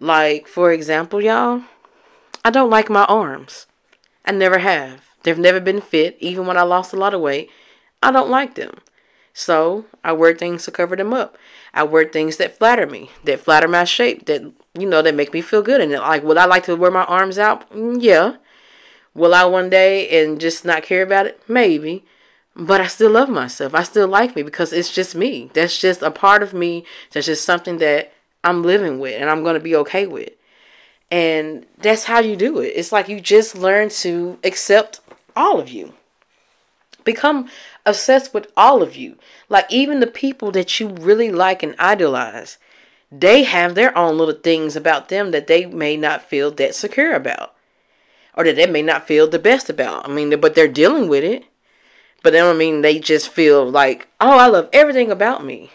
Like, 0.00 0.46
for 0.46 0.72
example, 0.72 1.20
y'all, 1.20 1.62
I 2.44 2.50
don't 2.50 2.70
like 2.70 2.88
my 2.88 3.04
arms. 3.04 3.66
I 4.24 4.32
never 4.32 4.58
have. 4.58 5.08
They've 5.22 5.38
never 5.38 5.60
been 5.60 5.80
fit, 5.80 6.16
even 6.20 6.46
when 6.46 6.56
I 6.56 6.62
lost 6.62 6.92
a 6.92 6.96
lot 6.96 7.14
of 7.14 7.20
weight. 7.20 7.50
I 8.02 8.12
don't 8.12 8.30
like 8.30 8.54
them. 8.54 8.78
So 9.32 9.86
I 10.02 10.12
wear 10.12 10.34
things 10.34 10.64
to 10.64 10.70
cover 10.70 10.96
them 10.96 11.12
up. 11.12 11.36
I 11.74 11.82
wear 11.82 12.04
things 12.04 12.36
that 12.36 12.58
flatter 12.58 12.86
me, 12.86 13.10
that 13.24 13.40
flatter 13.40 13.68
my 13.68 13.84
shape, 13.84 14.26
that 14.26 14.42
you 14.78 14.86
know, 14.86 15.02
that 15.02 15.14
make 15.14 15.32
me 15.32 15.40
feel 15.40 15.62
good. 15.62 15.80
And 15.80 15.92
like, 15.92 16.22
would 16.22 16.36
I 16.36 16.44
like 16.44 16.64
to 16.64 16.76
wear 16.76 16.90
my 16.90 17.04
arms 17.04 17.38
out? 17.38 17.70
Mm, 17.70 17.98
yeah. 18.00 18.36
Will 19.14 19.34
I 19.34 19.44
one 19.44 19.70
day 19.70 20.22
and 20.22 20.40
just 20.40 20.64
not 20.64 20.82
care 20.82 21.02
about 21.02 21.26
it? 21.26 21.42
Maybe. 21.48 22.04
But 22.54 22.80
I 22.80 22.86
still 22.86 23.10
love 23.10 23.28
myself. 23.28 23.74
I 23.74 23.82
still 23.82 24.08
like 24.08 24.34
me 24.34 24.42
because 24.42 24.72
it's 24.72 24.92
just 24.92 25.14
me. 25.14 25.50
That's 25.54 25.78
just 25.78 26.02
a 26.02 26.10
part 26.10 26.42
of 26.42 26.54
me. 26.54 26.84
That's 27.12 27.26
just 27.26 27.44
something 27.44 27.78
that 27.78 28.12
I'm 28.44 28.62
living 28.62 28.98
with 28.98 29.20
and 29.20 29.28
I'm 29.28 29.42
going 29.42 29.54
to 29.54 29.60
be 29.60 29.76
okay 29.76 30.06
with. 30.06 30.30
And 31.10 31.66
that's 31.78 32.04
how 32.04 32.20
you 32.20 32.36
do 32.36 32.58
it. 32.60 32.68
It's 32.68 32.92
like 32.92 33.08
you 33.08 33.20
just 33.20 33.56
learn 33.56 33.88
to 33.90 34.38
accept 34.44 35.00
all 35.34 35.58
of 35.58 35.68
you. 35.68 35.94
Become 37.04 37.48
obsessed 37.86 38.34
with 38.34 38.48
all 38.56 38.82
of 38.82 38.94
you. 38.94 39.16
Like 39.48 39.66
even 39.70 40.00
the 40.00 40.06
people 40.06 40.50
that 40.52 40.78
you 40.78 40.88
really 40.88 41.30
like 41.30 41.62
and 41.62 41.74
idolize, 41.78 42.58
they 43.10 43.44
have 43.44 43.74
their 43.74 43.96
own 43.96 44.18
little 44.18 44.34
things 44.34 44.76
about 44.76 45.08
them 45.08 45.30
that 45.30 45.46
they 45.46 45.64
may 45.64 45.96
not 45.96 46.22
feel 46.22 46.50
that 46.52 46.74
secure 46.74 47.14
about. 47.14 47.54
Or 48.34 48.44
that 48.44 48.56
they 48.56 48.66
may 48.66 48.82
not 48.82 49.06
feel 49.06 49.26
the 49.26 49.38
best 49.38 49.70
about. 49.70 50.08
I 50.08 50.12
mean, 50.12 50.38
but 50.38 50.54
they're 50.54 50.68
dealing 50.68 51.08
with 51.08 51.24
it. 51.24 51.44
But 52.22 52.36
I 52.36 52.52
mean 52.52 52.82
they 52.82 52.98
just 52.98 53.30
feel 53.30 53.68
like, 53.68 54.08
oh, 54.20 54.38
I 54.38 54.46
love 54.48 54.68
everything 54.72 55.10
about 55.10 55.44
me. 55.44 55.70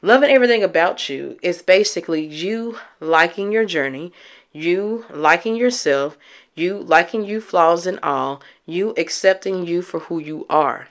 Loving 0.00 0.30
everything 0.30 0.62
about 0.62 1.08
you 1.08 1.38
is 1.42 1.60
basically 1.60 2.24
you 2.24 2.78
liking 3.00 3.50
your 3.50 3.64
journey, 3.64 4.12
you 4.52 5.04
liking 5.10 5.56
yourself, 5.56 6.16
you 6.54 6.78
liking 6.78 7.24
you 7.24 7.40
flaws 7.40 7.86
and 7.86 7.98
all, 8.02 8.40
you 8.64 8.94
accepting 8.96 9.66
you 9.66 9.82
for 9.82 10.00
who 10.00 10.20
you 10.20 10.46
are. 10.48 10.88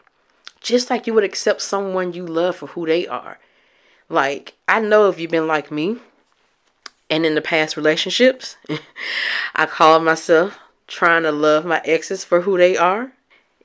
Just 0.60 0.90
like 0.90 1.08
you 1.08 1.14
would 1.14 1.24
accept 1.24 1.62
someone 1.62 2.12
you 2.12 2.26
love 2.26 2.58
for 2.58 2.68
who 2.68 2.86
they 2.86 3.08
are. 3.08 3.40
Like, 4.10 4.56
I 4.68 4.82
know 4.82 5.08
if 5.08 5.20
you've 5.20 5.32
been 5.32 5.48
like 5.48 5.72
me 5.72 5.98
and 7.10 7.26
in 7.26 7.36
the 7.36 7.42
past 7.42 7.78
relationships, 7.78 8.58
I 9.56 9.66
call 9.68 10.00
myself 10.02 10.60
trying 10.88 11.24
to 11.24 11.32
love 11.32 11.66
my 11.66 11.82
exes 11.86 12.26
for 12.26 12.42
who 12.42 12.58
they 12.58 12.76
are, 12.76 13.14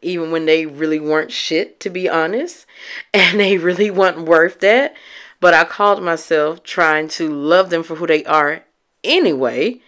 even 0.00 0.30
when 0.30 0.46
they 0.46 0.66
really 0.66 1.00
weren't 1.00 1.32
shit, 1.32 1.80
to 1.80 1.90
be 1.90 2.08
honest, 2.08 2.66
and 3.14 3.40
they 3.40 3.58
really 3.58 3.90
weren't 3.90 4.22
worth 4.22 4.60
that. 4.60 4.94
But 5.42 5.54
I 5.54 5.64
called 5.64 6.00
myself 6.00 6.62
trying 6.62 7.08
to 7.18 7.28
love 7.28 7.70
them 7.70 7.82
for 7.82 7.96
who 7.96 8.06
they 8.06 8.24
are 8.26 8.62
anyway, 9.02 9.80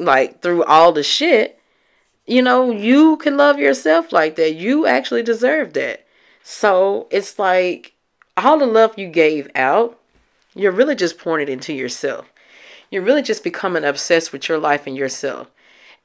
like 0.00 0.42
through 0.42 0.64
all 0.64 0.90
the 0.90 1.04
shit, 1.04 1.56
you 2.26 2.42
know, 2.42 2.72
you 2.72 3.16
can 3.18 3.36
love 3.36 3.60
yourself 3.60 4.12
like 4.12 4.34
that. 4.34 4.56
You 4.56 4.84
actually 4.84 5.22
deserve 5.22 5.74
that. 5.74 6.04
So 6.42 7.06
it's 7.12 7.38
like 7.38 7.92
all 8.36 8.58
the 8.58 8.66
love 8.66 8.98
you 8.98 9.06
gave 9.06 9.48
out, 9.54 10.00
you're 10.52 10.72
really 10.72 10.96
just 10.96 11.16
pouring 11.16 11.44
it 11.44 11.52
into 11.52 11.72
yourself. 11.72 12.32
You're 12.90 13.04
really 13.04 13.22
just 13.22 13.44
becoming 13.44 13.84
obsessed 13.84 14.32
with 14.32 14.48
your 14.48 14.58
life 14.58 14.88
and 14.88 14.96
yourself. 14.96 15.48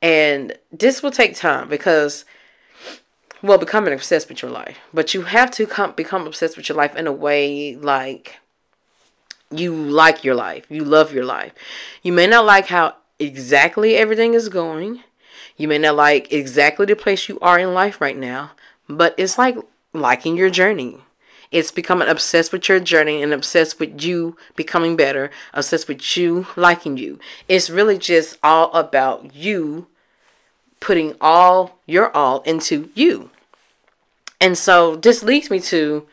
And 0.03 0.55
this 0.71 1.01
will 1.01 1.09
take 1.09 1.35
time 1.35 1.67
because, 1.67 2.25
well, 3.41 3.57
becoming 3.57 3.91
obsessed 3.91 4.29
with 4.29 4.43
your 4.43 4.51
life. 4.51 4.77
But 4.93 5.15
you 5.15 5.23
have 5.23 5.49
to 5.53 5.65
come, 5.65 5.93
become 5.93 6.27
obsessed 6.27 6.57
with 6.57 6.69
your 6.69 6.77
life 6.77 6.95
in 6.95 7.07
a 7.07 7.11
way 7.11 7.75
like 7.75 8.35
you 9.51 9.73
like 9.73 10.23
your 10.23 10.35
life. 10.35 10.65
You 10.69 10.83
love 10.83 11.13
your 11.13 11.25
life. 11.25 11.53
You 12.01 12.11
may 12.11 12.27
not 12.27 12.45
like 12.45 12.67
how 12.67 12.95
exactly 13.19 13.95
everything 13.95 14.33
is 14.33 14.49
going. 14.49 15.03
You 15.55 15.67
may 15.67 15.77
not 15.77 15.95
like 15.95 16.31
exactly 16.31 16.85
the 16.85 16.95
place 16.95 17.27
you 17.27 17.39
are 17.39 17.57
in 17.57 17.73
life 17.73 17.99
right 17.99 18.17
now, 18.17 18.51
but 18.87 19.15
it's 19.17 19.37
like 19.37 19.57
liking 19.93 20.37
your 20.37 20.49
journey. 20.49 20.99
It's 21.49 21.71
becoming 21.71 22.09
obsessed 22.09 22.51
with 22.51 22.67
your 22.67 22.79
journey 22.79 23.23
and 23.23 23.33
obsessed 23.33 23.79
with 23.79 24.03
you 24.03 24.35
becoming 24.55 24.95
better, 24.95 25.31
obsessed 25.53 25.87
with 25.87 26.17
you 26.17 26.47
liking 26.55 26.97
you. 26.97 27.19
It's 27.47 27.69
really 27.69 27.97
just 27.97 28.37
all 28.43 28.71
about 28.73 29.33
you 29.33 29.87
putting 30.79 31.15
all 31.21 31.79
your 31.85 32.15
all 32.15 32.41
into 32.41 32.89
you. 32.93 33.29
And 34.39 34.57
so 34.57 34.95
this 34.95 35.23
leads 35.23 35.49
me 35.49 35.59
to 35.61 36.05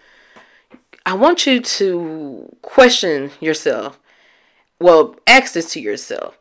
I 1.06 1.12
want 1.12 1.46
you 1.46 1.60
to 1.60 2.56
question 2.62 3.30
yourself. 3.38 3.98
Well, 4.80 5.16
ask 5.26 5.52
this 5.52 5.72
to 5.72 5.80
yourself. 5.80 6.38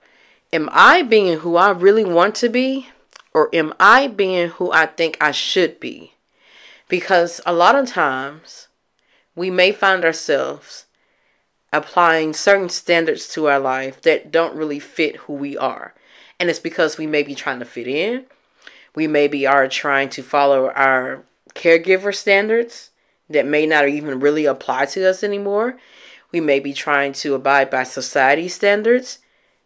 Am 0.53 0.69
I 0.71 1.01
being 1.01 1.39
who 1.39 1.57
I 1.57 1.71
really 1.71 2.05
want 2.05 2.35
to 2.35 2.49
be? 2.49 2.87
Or 3.33 3.53
am 3.53 3.73
I 3.79 4.07
being 4.07 4.49
who 4.49 4.71
I 4.71 4.85
think 4.85 5.17
I 5.19 5.31
should 5.31 5.79
be? 5.79 6.13
Because 6.87 7.41
a 7.45 7.53
lot 7.53 7.75
of 7.75 7.87
times 7.87 8.67
we 9.35 9.49
may 9.49 9.71
find 9.71 10.05
ourselves 10.05 10.85
applying 11.73 12.33
certain 12.33 12.69
standards 12.69 13.27
to 13.29 13.47
our 13.47 13.59
life 13.59 14.01
that 14.03 14.31
don't 14.31 14.55
really 14.55 14.79
fit 14.79 15.17
who 15.17 15.33
we 15.33 15.57
are. 15.57 15.93
And 16.39 16.49
it's 16.49 16.59
because 16.59 16.97
we 16.97 17.07
may 17.07 17.23
be 17.23 17.35
trying 17.35 17.59
to 17.59 17.65
fit 17.65 17.87
in. 17.87 18.25
We 18.95 19.07
maybe 19.07 19.45
are 19.47 19.67
trying 19.67 20.09
to 20.09 20.21
follow 20.21 20.69
our 20.69 21.23
caregiver 21.55 22.15
standards 22.15 22.91
that 23.33 23.45
may 23.45 23.65
not 23.65 23.87
even 23.87 24.19
really 24.19 24.45
apply 24.45 24.85
to 24.87 25.09
us 25.09 25.23
anymore. 25.23 25.77
We 26.31 26.39
may 26.39 26.59
be 26.59 26.73
trying 26.73 27.13
to 27.13 27.35
abide 27.35 27.69
by 27.69 27.83
society 27.83 28.47
standards. 28.47 29.19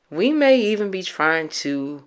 We 0.09 0.31
may 0.31 0.59
even 0.59 0.91
be 0.91 1.03
trying 1.03 1.49
to 1.49 2.03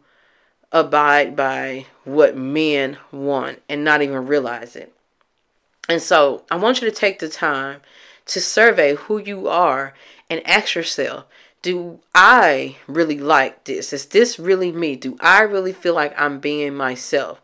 abide 0.73 1.35
by 1.35 1.87
what 2.05 2.37
men 2.37 2.99
want 3.11 3.63
and 3.69 3.85
not 3.85 4.03
even 4.03 4.27
realize 4.27 4.77
it. 4.77 4.93
And 5.89 6.01
so 6.01 6.45
I 6.51 6.57
want 6.57 6.81
you 6.81 6.89
to 6.89 6.95
take 6.95 7.19
the 7.19 7.29
time 7.29 7.81
to 8.27 8.41
survey 8.41 8.95
who 8.95 9.19
you 9.19 9.49
are 9.49 9.95
and 10.29 10.47
ask 10.47 10.75
yourself 10.75 11.25
do 11.63 12.01
I 12.15 12.77
really 12.87 13.19
like 13.19 13.65
this? 13.65 13.93
Is 13.93 14.07
this 14.07 14.39
really 14.39 14.73
me? 14.73 14.97
Do 14.97 15.19
I 15.21 15.43
really 15.43 15.75
feel 15.75 15.95
like 15.95 16.19
I'm 16.19 16.41
being 16.41 16.75
myself? 16.75 17.43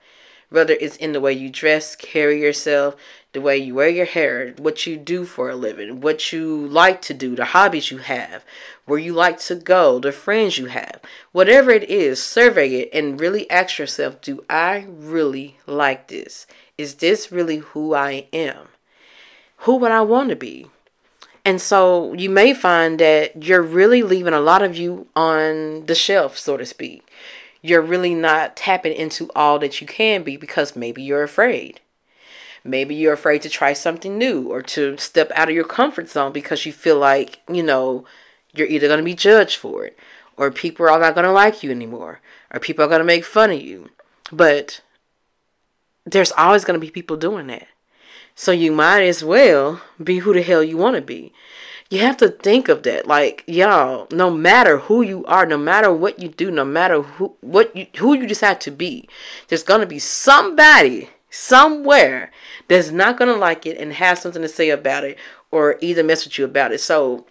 Whether 0.48 0.74
it's 0.80 0.96
in 0.96 1.12
the 1.12 1.20
way 1.20 1.32
you 1.32 1.50
dress, 1.50 1.94
carry 1.96 2.40
yourself, 2.40 2.96
the 3.36 3.42
way 3.42 3.58
you 3.58 3.74
wear 3.74 3.90
your 3.90 4.06
hair, 4.06 4.54
what 4.56 4.86
you 4.86 4.96
do 4.96 5.26
for 5.26 5.50
a 5.50 5.54
living, 5.54 6.00
what 6.00 6.32
you 6.32 6.66
like 6.68 7.02
to 7.02 7.12
do, 7.12 7.36
the 7.36 7.44
hobbies 7.44 7.90
you 7.90 7.98
have, 7.98 8.42
where 8.86 8.98
you 8.98 9.12
like 9.12 9.38
to 9.38 9.54
go, 9.54 9.98
the 9.98 10.10
friends 10.10 10.56
you 10.56 10.66
have. 10.66 11.02
Whatever 11.32 11.70
it 11.70 11.84
is, 11.90 12.22
survey 12.22 12.76
it 12.76 12.88
and 12.94 13.20
really 13.20 13.48
ask 13.50 13.76
yourself 13.76 14.22
do 14.22 14.42
I 14.48 14.86
really 14.88 15.58
like 15.66 16.08
this? 16.08 16.46
Is 16.78 16.94
this 16.94 17.30
really 17.30 17.58
who 17.58 17.94
I 17.94 18.26
am? 18.32 18.68
Who 19.58 19.76
would 19.76 19.90
I 19.90 20.00
want 20.00 20.30
to 20.30 20.36
be? 20.36 20.70
And 21.44 21.60
so 21.60 22.14
you 22.14 22.30
may 22.30 22.54
find 22.54 22.98
that 23.00 23.44
you're 23.44 23.60
really 23.60 24.02
leaving 24.02 24.32
a 24.32 24.40
lot 24.40 24.62
of 24.62 24.78
you 24.78 25.08
on 25.14 25.84
the 25.84 25.94
shelf, 25.94 26.38
so 26.38 26.56
to 26.56 26.64
speak. 26.64 27.06
You're 27.60 27.82
really 27.82 28.14
not 28.14 28.56
tapping 28.56 28.94
into 28.94 29.30
all 29.36 29.58
that 29.58 29.82
you 29.82 29.86
can 29.86 30.22
be 30.22 30.38
because 30.38 30.74
maybe 30.74 31.02
you're 31.02 31.22
afraid. 31.22 31.82
Maybe 32.66 32.94
you're 32.94 33.12
afraid 33.12 33.42
to 33.42 33.48
try 33.48 33.72
something 33.72 34.18
new 34.18 34.48
or 34.48 34.62
to 34.62 34.96
step 34.98 35.30
out 35.34 35.48
of 35.48 35.54
your 35.54 35.64
comfort 35.64 36.08
zone 36.08 36.32
because 36.32 36.66
you 36.66 36.72
feel 36.72 36.98
like, 36.98 37.40
you 37.50 37.62
know, 37.62 38.04
you're 38.54 38.66
either 38.66 38.88
going 38.88 38.98
to 38.98 39.04
be 39.04 39.14
judged 39.14 39.56
for 39.56 39.84
it 39.84 39.98
or 40.36 40.50
people 40.50 40.88
are 40.88 40.98
not 40.98 41.14
going 41.14 41.24
to 41.26 41.32
like 41.32 41.62
you 41.62 41.70
anymore 41.70 42.20
or 42.52 42.60
people 42.60 42.84
are 42.84 42.88
going 42.88 43.00
to 43.00 43.04
make 43.04 43.24
fun 43.24 43.50
of 43.50 43.60
you. 43.60 43.90
But 44.32 44.80
there's 46.04 46.32
always 46.32 46.64
going 46.64 46.78
to 46.78 46.84
be 46.84 46.90
people 46.90 47.16
doing 47.16 47.46
that. 47.48 47.68
So 48.34 48.52
you 48.52 48.70
might 48.70 49.02
as 49.02 49.24
well 49.24 49.80
be 50.02 50.18
who 50.18 50.34
the 50.34 50.42
hell 50.42 50.62
you 50.62 50.76
want 50.76 50.96
to 50.96 51.02
be. 51.02 51.32
You 51.88 52.00
have 52.00 52.16
to 52.18 52.28
think 52.28 52.68
of 52.68 52.82
that. 52.82 53.06
Like, 53.06 53.44
y'all, 53.46 54.08
no 54.10 54.30
matter 54.30 54.78
who 54.78 55.02
you 55.02 55.24
are, 55.26 55.46
no 55.46 55.56
matter 55.56 55.92
what 55.92 56.18
you 56.18 56.28
do, 56.28 56.50
no 56.50 56.64
matter 56.64 57.00
who 57.00 57.36
what 57.40 57.74
you 57.76 57.86
who 57.96 58.12
you 58.14 58.26
decide 58.26 58.60
to 58.62 58.70
be, 58.72 59.08
there's 59.48 59.62
gonna 59.62 59.86
be 59.86 60.00
somebody 60.00 61.08
somewhere 61.36 62.30
that's 62.68 62.90
not 62.90 63.18
gonna 63.18 63.36
like 63.36 63.66
it 63.66 63.76
and 63.78 63.92
have 63.92 64.18
something 64.18 64.42
to 64.42 64.48
say 64.48 64.70
about 64.70 65.04
it 65.04 65.18
or 65.50 65.76
either 65.80 66.02
mess 66.02 66.24
with 66.24 66.38
you 66.38 66.44
about 66.44 66.72
it. 66.72 66.80
So 66.80 67.26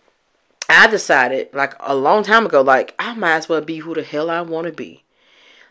I 0.70 0.88
decided 0.88 1.50
like 1.54 1.74
a 1.80 1.96
long 1.96 2.24
time 2.24 2.46
ago, 2.46 2.62
like 2.62 2.94
I 3.00 3.14
might 3.16 3.36
as 3.36 3.50
well 3.50 3.62
be 3.62 3.78
who 3.80 3.94
the 3.94 4.04
hell 4.04 4.30
I 4.30 4.42
want 4.42 4.68
to 4.68 4.74
be. 4.74 5.04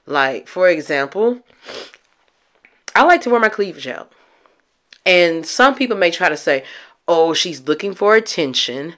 Like, 0.06 0.48
for 0.48 0.68
example, 0.68 1.40
I 2.94 3.04
like 3.04 3.22
to 3.22 3.30
wear 3.30 3.40
my 3.40 3.48
cleavage 3.48 3.86
out. 3.86 4.12
And 5.06 5.46
some 5.46 5.74
people 5.74 5.96
may 5.96 6.10
try 6.10 6.28
to 6.28 6.36
say, 6.36 6.64
oh, 7.06 7.34
she's 7.34 7.66
looking 7.66 7.94
for 7.94 8.14
attention. 8.14 8.96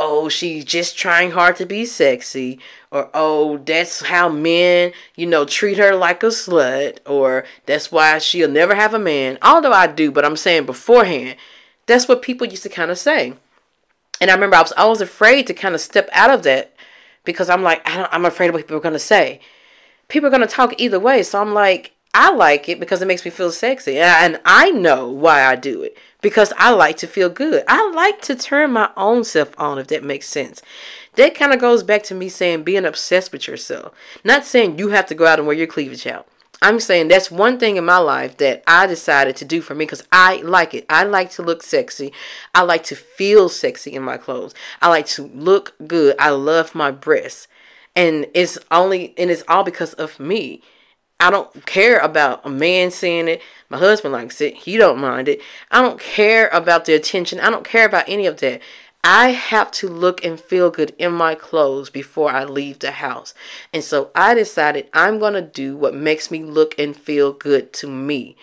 Oh, 0.00 0.28
she's 0.28 0.64
just 0.64 0.96
trying 0.96 1.32
hard 1.32 1.56
to 1.56 1.66
be 1.66 1.84
sexy. 1.84 2.60
Or, 2.90 3.10
oh, 3.12 3.58
that's 3.58 4.02
how 4.02 4.28
men, 4.28 4.92
you 5.16 5.26
know, 5.26 5.44
treat 5.44 5.76
her 5.76 5.94
like 5.94 6.22
a 6.22 6.26
slut. 6.26 6.98
Or 7.04 7.44
that's 7.66 7.90
why 7.90 8.18
she'll 8.18 8.48
never 8.48 8.76
have 8.76 8.94
a 8.94 8.98
man. 8.98 9.38
Although 9.42 9.72
I 9.72 9.88
do, 9.88 10.12
but 10.12 10.24
I'm 10.24 10.36
saying 10.36 10.66
beforehand, 10.66 11.36
that's 11.86 12.06
what 12.06 12.22
people 12.22 12.46
used 12.46 12.62
to 12.62 12.68
kind 12.68 12.90
of 12.90 12.98
say. 12.98 13.34
And 14.20 14.30
I 14.30 14.34
remember 14.34 14.56
I 14.56 14.62
was 14.62 14.72
always 14.72 15.00
afraid 15.00 15.46
to 15.48 15.54
kind 15.54 15.74
of 15.74 15.80
step 15.80 16.08
out 16.12 16.30
of 16.30 16.44
that 16.44 16.74
because 17.24 17.50
I'm 17.50 17.62
like, 17.62 17.82
I 17.84 18.08
am 18.12 18.24
afraid 18.24 18.48
of 18.48 18.54
what 18.54 18.62
people 18.62 18.76
are 18.76 18.80
going 18.80 18.92
to 18.92 18.98
say. 18.98 19.40
People 20.08 20.28
are 20.28 20.30
going 20.30 20.40
to 20.40 20.46
talk 20.46 20.74
either 20.78 21.00
way. 21.00 21.22
So 21.22 21.40
I'm 21.40 21.52
like, 21.52 21.92
I 22.14 22.32
like 22.32 22.68
it 22.68 22.80
because 22.80 23.02
it 23.02 23.06
makes 23.06 23.24
me 23.24 23.30
feel 23.30 23.50
sexy. 23.50 23.98
And 23.98 24.40
I 24.44 24.70
know 24.70 25.08
why 25.08 25.44
I 25.44 25.56
do 25.56 25.82
it 25.82 25.96
because 26.20 26.52
I 26.56 26.70
like 26.70 26.96
to 26.98 27.06
feel 27.06 27.28
good. 27.28 27.64
I 27.68 27.90
like 27.90 28.20
to 28.22 28.34
turn 28.34 28.72
my 28.72 28.90
own 28.96 29.24
self 29.24 29.58
on, 29.58 29.78
if 29.78 29.86
that 29.88 30.02
makes 30.02 30.28
sense. 30.28 30.62
That 31.14 31.34
kind 31.34 31.52
of 31.52 31.60
goes 31.60 31.82
back 31.82 32.02
to 32.04 32.14
me 32.14 32.28
saying 32.28 32.62
being 32.64 32.84
obsessed 32.84 33.32
with 33.32 33.46
yourself. 33.46 33.94
Not 34.24 34.44
saying 34.44 34.78
you 34.78 34.88
have 34.88 35.06
to 35.06 35.14
go 35.14 35.26
out 35.26 35.38
and 35.38 35.46
wear 35.46 35.56
your 35.56 35.66
cleavage 35.66 36.06
out. 36.06 36.28
I'm 36.60 36.80
saying 36.80 37.06
that's 37.08 37.30
one 37.30 37.58
thing 37.58 37.76
in 37.76 37.84
my 37.84 37.98
life 37.98 38.36
that 38.38 38.64
I 38.66 38.88
decided 38.88 39.36
to 39.36 39.44
do 39.44 39.60
for 39.60 39.76
me 39.76 39.84
because 39.84 40.02
I 40.10 40.36
like 40.38 40.74
it. 40.74 40.84
I 40.88 41.04
like 41.04 41.30
to 41.32 41.42
look 41.42 41.62
sexy. 41.62 42.12
I 42.52 42.62
like 42.62 42.82
to 42.84 42.96
feel 42.96 43.48
sexy 43.48 43.94
in 43.94 44.02
my 44.02 44.16
clothes. 44.16 44.54
I 44.82 44.88
like 44.88 45.06
to 45.06 45.28
look 45.28 45.74
good. 45.86 46.16
I 46.18 46.30
love 46.30 46.74
my 46.74 46.90
breasts. 46.90 47.46
And 47.94 48.26
it's 48.34 48.58
only 48.70 49.14
and 49.16 49.30
it's 49.30 49.44
all 49.46 49.62
because 49.62 49.94
of 49.94 50.18
me. 50.18 50.62
I 51.20 51.30
don't 51.30 51.66
care 51.66 51.98
about 51.98 52.46
a 52.46 52.50
man 52.50 52.92
saying 52.92 53.26
it. 53.26 53.42
My 53.68 53.78
husband 53.78 54.12
likes 54.12 54.40
it. 54.40 54.54
He 54.54 54.76
don't 54.76 55.00
mind 55.00 55.28
it. 55.28 55.40
I 55.70 55.82
don't 55.82 55.98
care 55.98 56.48
about 56.48 56.84
the 56.84 56.94
attention. 56.94 57.40
I 57.40 57.50
don't 57.50 57.64
care 57.64 57.86
about 57.86 58.08
any 58.08 58.26
of 58.26 58.38
that. 58.38 58.60
I 59.02 59.30
have 59.30 59.70
to 59.72 59.88
look 59.88 60.24
and 60.24 60.40
feel 60.40 60.70
good 60.70 60.94
in 60.98 61.12
my 61.12 61.34
clothes 61.34 61.90
before 61.90 62.30
I 62.30 62.44
leave 62.44 62.78
the 62.78 62.92
house. 62.92 63.34
And 63.72 63.82
so 63.82 64.10
I 64.14 64.34
decided 64.34 64.88
I'm 64.92 65.18
going 65.18 65.34
to 65.34 65.42
do 65.42 65.76
what 65.76 65.94
makes 65.94 66.30
me 66.30 66.42
look 66.42 66.78
and 66.78 66.96
feel 66.96 67.32
good 67.32 67.72
to 67.74 67.88
me. 67.88 68.36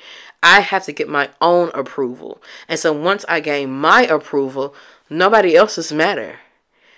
I 0.44 0.62
have 0.62 0.84
to 0.86 0.92
get 0.92 1.10
my 1.10 1.30
own 1.42 1.72
approval. 1.74 2.42
And 2.68 2.80
so 2.80 2.94
once 2.94 3.26
I 3.28 3.40
gain 3.40 3.72
my 3.72 4.04
approval, 4.04 4.76
nobody 5.10 5.56
else's 5.56 5.94
matter 5.94 6.40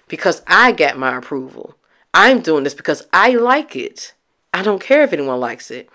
because 0.07 0.41
I 0.47 0.71
got 0.71 0.97
my 0.97 1.17
approval. 1.17 1.75
I'm 2.13 2.41
doing 2.41 2.63
this 2.63 2.73
because 2.73 3.07
I 3.13 3.31
like 3.31 3.75
it. 3.75 4.13
I 4.53 4.63
don't 4.63 4.81
care 4.81 5.03
if 5.03 5.13
anyone 5.13 5.39
likes 5.39 5.71
it. 5.71 5.89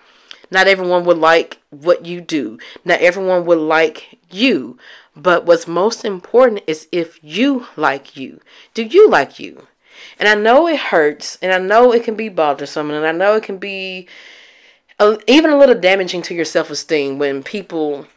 Not 0.51 0.67
everyone 0.67 1.03
would 1.05 1.17
like 1.17 1.59
what 1.69 2.05
you 2.05 2.21
do. 2.21 2.59
Not 2.85 3.01
everyone 3.01 3.45
would 3.45 3.57
like 3.57 4.19
you. 4.29 4.77
But 5.15 5.45
what's 5.45 5.67
most 5.67 6.05
important 6.05 6.61
is 6.67 6.87
if 6.91 7.19
you 7.23 7.67
like 7.75 8.15
you. 8.15 8.39
Do 8.73 8.83
you 8.83 9.09
like 9.09 9.39
you? 9.39 9.67
And 10.19 10.27
I 10.27 10.35
know 10.35 10.67
it 10.67 10.79
hurts, 10.79 11.37
and 11.41 11.51
I 11.51 11.57
know 11.57 11.91
it 11.91 12.03
can 12.03 12.15
be 12.15 12.29
bothersome, 12.29 12.91
and 12.91 13.05
I 13.05 13.11
know 13.11 13.35
it 13.35 13.43
can 13.43 13.57
be 13.57 14.07
a, 14.99 15.17
even 15.27 15.49
a 15.49 15.57
little 15.57 15.79
damaging 15.79 16.21
to 16.23 16.33
your 16.33 16.45
self 16.45 16.69
esteem 16.69 17.19
when 17.19 17.43
people 17.43 18.07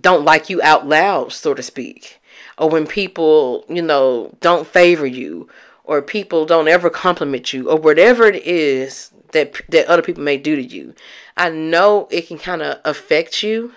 don't 0.00 0.24
like 0.24 0.48
you 0.48 0.60
out 0.62 0.86
loud, 0.86 1.32
so 1.32 1.54
to 1.54 1.62
speak, 1.62 2.20
or 2.58 2.68
when 2.68 2.86
people, 2.86 3.64
you 3.68 3.82
know, 3.82 4.34
don't 4.40 4.66
favor 4.66 5.06
you, 5.06 5.48
or 5.92 6.02
people 6.02 6.46
don't 6.46 6.68
ever 6.68 6.88
compliment 6.88 7.52
you, 7.52 7.68
or 7.68 7.76
whatever 7.76 8.24
it 8.24 8.46
is 8.46 9.10
that 9.32 9.60
that 9.68 9.86
other 9.86 10.02
people 10.02 10.22
may 10.22 10.36
do 10.36 10.56
to 10.56 10.62
you. 10.62 10.94
I 11.36 11.50
know 11.50 12.08
it 12.10 12.28
can 12.28 12.38
kind 12.38 12.62
of 12.62 12.78
affect 12.84 13.42
you, 13.42 13.72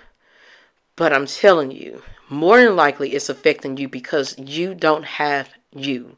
but 0.96 1.12
I'm 1.12 1.26
telling 1.26 1.72
you, 1.72 2.04
more 2.30 2.60
than 2.60 2.76
likely 2.76 3.14
it's 3.14 3.30
affecting 3.30 3.78
you 3.78 3.90
because 3.90 4.38
you 4.38 4.74
don't 4.74 5.06
have 5.06 5.50
you. 5.74 6.18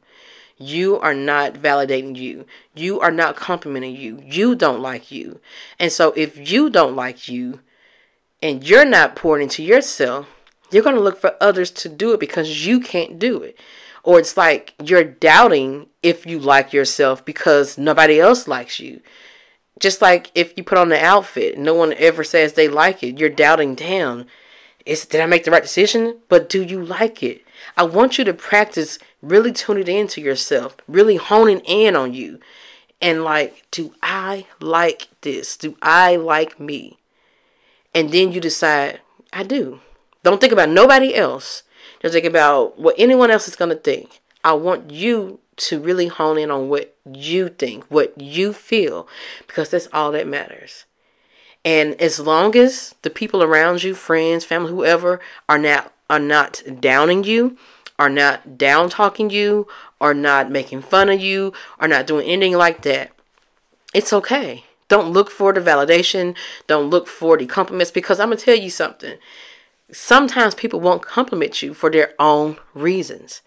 You 0.59 0.99
are 0.99 1.13
not 1.13 1.53
validating 1.53 2.15
you. 2.15 2.45
You 2.73 2.99
are 2.99 3.11
not 3.11 3.35
complimenting 3.35 3.95
you. 3.95 4.19
You 4.23 4.55
don't 4.55 4.81
like 4.81 5.11
you. 5.11 5.39
And 5.79 5.91
so 5.91 6.13
if 6.15 6.51
you 6.51 6.69
don't 6.69 6.95
like 6.95 7.27
you 7.27 7.59
and 8.41 8.67
you're 8.67 8.85
not 8.85 9.15
pouring 9.15 9.43
into 9.43 9.63
yourself, 9.63 10.27
you're 10.71 10.83
going 10.83 10.95
to 10.95 11.01
look 11.01 11.21
for 11.21 11.35
others 11.39 11.71
to 11.71 11.89
do 11.89 12.13
it 12.13 12.19
because 12.19 12.65
you 12.65 12.79
can't 12.79 13.19
do 13.19 13.41
it. 13.41 13.57
Or 14.03 14.19
it's 14.19 14.37
like 14.37 14.73
you're 14.83 15.03
doubting 15.03 15.87
if 16.01 16.25
you 16.25 16.39
like 16.39 16.73
yourself 16.73 17.25
because 17.25 17.77
nobody 17.77 18.19
else 18.19 18.47
likes 18.47 18.79
you. 18.79 19.01
Just 19.79 20.01
like 20.01 20.31
if 20.33 20.53
you 20.57 20.63
put 20.63 20.77
on 20.77 20.89
the 20.89 21.03
outfit, 21.03 21.57
no 21.57 21.73
one 21.73 21.93
ever 21.93 22.23
says 22.23 22.53
they 22.53 22.67
like 22.67 23.03
it. 23.03 23.19
You're 23.19 23.29
doubting, 23.29 23.75
damn, 23.75 24.25
is 24.85 25.05
did 25.05 25.21
I 25.21 25.25
make 25.25 25.43
the 25.43 25.51
right 25.51 25.61
decision? 25.61 26.19
But 26.29 26.49
do 26.49 26.63
you 26.63 26.83
like 26.83 27.21
it? 27.21 27.43
I 27.75 27.83
want 27.83 28.17
you 28.17 28.23
to 28.23 28.33
practice 28.33 28.97
really 29.21 29.51
tuning 29.51 29.87
into 29.87 30.21
yourself, 30.21 30.77
really 30.87 31.17
honing 31.17 31.59
in 31.61 31.95
on 31.95 32.13
you. 32.13 32.39
And 33.01 33.23
like, 33.23 33.65
do 33.69 33.93
I 34.01 34.47
like 34.59 35.07
this? 35.21 35.57
Do 35.57 35.77
I 35.81 36.15
like 36.15 36.59
me? 36.59 36.97
And 37.93 38.11
then 38.11 38.31
you 38.31 38.41
decide, 38.41 39.01
I 39.31 39.43
do. 39.43 39.81
Don't 40.23 40.41
think 40.41 40.53
about 40.53 40.69
nobody 40.69 41.13
else. 41.15 41.63
Don't 42.01 42.11
think 42.11 42.25
about 42.25 42.79
what 42.79 42.95
anyone 42.97 43.31
else 43.31 43.47
is 43.47 43.55
going 43.55 43.69
to 43.69 43.75
think. 43.75 44.21
I 44.43 44.53
want 44.53 44.91
you 44.91 45.39
to 45.57 45.79
really 45.79 46.07
hone 46.07 46.37
in 46.37 46.51
on 46.51 46.69
what 46.69 46.95
you 47.11 47.49
think, 47.49 47.85
what 47.85 48.19
you 48.19 48.53
feel, 48.53 49.07
because 49.47 49.69
that's 49.69 49.87
all 49.91 50.11
that 50.11 50.27
matters. 50.27 50.85
And 51.65 51.99
as 51.99 52.19
long 52.19 52.55
as 52.55 52.95
the 53.01 53.09
people 53.09 53.43
around 53.43 53.83
you, 53.83 53.93
friends, 53.93 54.45
family, 54.45 54.71
whoever, 54.71 55.19
are 55.49 55.57
not 55.57 55.91
are 56.09 56.19
not 56.19 56.63
downing 56.79 57.25
you, 57.25 57.57
are 57.99 58.09
not 58.09 58.57
down 58.57 58.89
talking 58.89 59.29
you, 59.29 59.67
are 59.99 60.13
not 60.13 60.49
making 60.49 60.81
fun 60.81 61.09
of 61.09 61.19
you, 61.19 61.51
are 61.79 61.87
not 61.87 62.07
doing 62.07 62.25
anything 62.25 62.55
like 62.55 62.83
that, 62.83 63.11
it's 63.93 64.13
okay. 64.13 64.63
Don't 64.87 65.11
look 65.11 65.29
for 65.29 65.51
the 65.51 65.59
validation. 65.59 66.35
Don't 66.67 66.89
look 66.89 67.07
for 67.07 67.37
the 67.37 67.45
compliments 67.45 67.91
because 67.91 68.19
I'm 68.19 68.29
gonna 68.29 68.37
tell 68.37 68.55
you 68.55 68.69
something. 68.69 69.17
Sometimes 69.91 70.55
people 70.55 70.79
won't 70.79 71.01
compliment 71.01 71.61
you 71.61 71.73
for 71.73 71.89
their 71.89 72.13
own 72.19 72.57
reasons. 72.73 73.41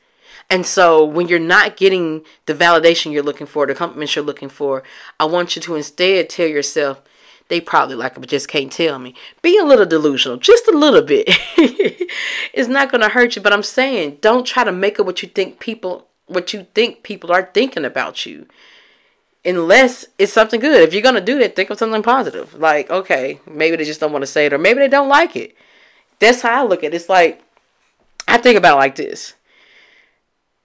And 0.48 0.66
so 0.66 1.04
when 1.04 1.28
you're 1.28 1.38
not 1.38 1.76
getting 1.76 2.24
the 2.46 2.54
validation 2.54 3.12
you're 3.12 3.22
looking 3.22 3.46
for, 3.46 3.66
the 3.66 3.74
compliments 3.74 4.16
you're 4.16 4.24
looking 4.24 4.48
for, 4.48 4.82
I 5.18 5.26
want 5.26 5.54
you 5.54 5.62
to 5.62 5.76
instead 5.76 6.28
tell 6.28 6.48
yourself, 6.48 7.02
they 7.48 7.60
probably 7.60 7.96
like 7.96 8.16
it, 8.16 8.20
but 8.20 8.28
just 8.28 8.48
can't 8.48 8.72
tell 8.72 8.98
me. 8.98 9.14
Be 9.42 9.58
a 9.58 9.64
little 9.64 9.86
delusional, 9.86 10.38
just 10.38 10.66
a 10.68 10.76
little 10.76 11.02
bit. 11.02 11.26
it's 12.54 12.68
not 12.68 12.92
to 12.92 13.08
hurt 13.08 13.36
you, 13.36 13.42
but 13.42 13.52
I'm 13.52 13.62
saying 13.62 14.18
don't 14.20 14.46
try 14.46 14.64
to 14.64 14.72
make 14.72 14.98
it 14.98 15.06
what 15.06 15.22
you 15.22 15.28
think 15.28 15.60
people 15.60 16.06
what 16.26 16.52
you 16.52 16.64
think 16.74 17.02
people 17.02 17.32
are 17.32 17.50
thinking 17.52 17.84
about 17.84 18.24
you. 18.24 18.46
Unless 19.44 20.06
it's 20.16 20.32
something 20.32 20.60
good. 20.60 20.82
If 20.82 20.92
you're 20.94 21.02
gonna 21.02 21.20
do 21.20 21.38
that, 21.40 21.56
think 21.56 21.70
of 21.70 21.78
something 21.78 22.02
positive. 22.02 22.54
Like, 22.54 22.88
okay, 22.88 23.40
maybe 23.50 23.76
they 23.76 23.84
just 23.84 24.00
don't 24.00 24.12
want 24.12 24.22
to 24.22 24.26
say 24.28 24.46
it, 24.46 24.52
or 24.52 24.58
maybe 24.58 24.78
they 24.78 24.88
don't 24.88 25.08
like 25.08 25.34
it. 25.34 25.56
That's 26.20 26.42
how 26.42 26.62
I 26.62 26.66
look 26.66 26.84
at 26.84 26.92
it. 26.92 26.96
It's 26.96 27.08
like 27.08 27.42
I 28.28 28.38
think 28.38 28.56
about 28.56 28.78
like 28.78 28.94
this. 28.94 29.34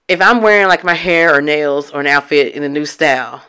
If 0.06 0.20
I'm 0.20 0.40
wearing 0.40 0.68
like 0.68 0.84
my 0.84 0.94
hair 0.94 1.34
or 1.34 1.40
nails 1.40 1.90
or 1.90 2.00
an 2.00 2.06
outfit 2.06 2.54
in 2.54 2.62
a 2.62 2.68
new 2.68 2.86
style, 2.86 3.42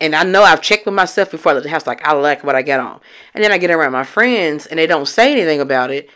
and 0.00 0.14
I 0.14 0.22
know 0.22 0.42
I've 0.42 0.62
checked 0.62 0.86
with 0.86 0.94
myself 0.94 1.30
before 1.30 1.52
I 1.52 1.54
leave 1.56 1.64
the 1.64 1.70
house, 1.70 1.86
like 1.86 2.06
I 2.06 2.12
like 2.12 2.44
what 2.44 2.54
I 2.54 2.62
get 2.62 2.78
on. 2.78 3.00
And 3.34 3.42
then 3.42 3.50
I 3.50 3.58
get 3.58 3.70
around 3.70 3.92
my 3.92 4.04
friends 4.04 4.66
and 4.66 4.78
they 4.78 4.86
don't 4.86 5.08
say 5.08 5.32
anything 5.32 5.60
about 5.60 5.90
it. 5.90 6.08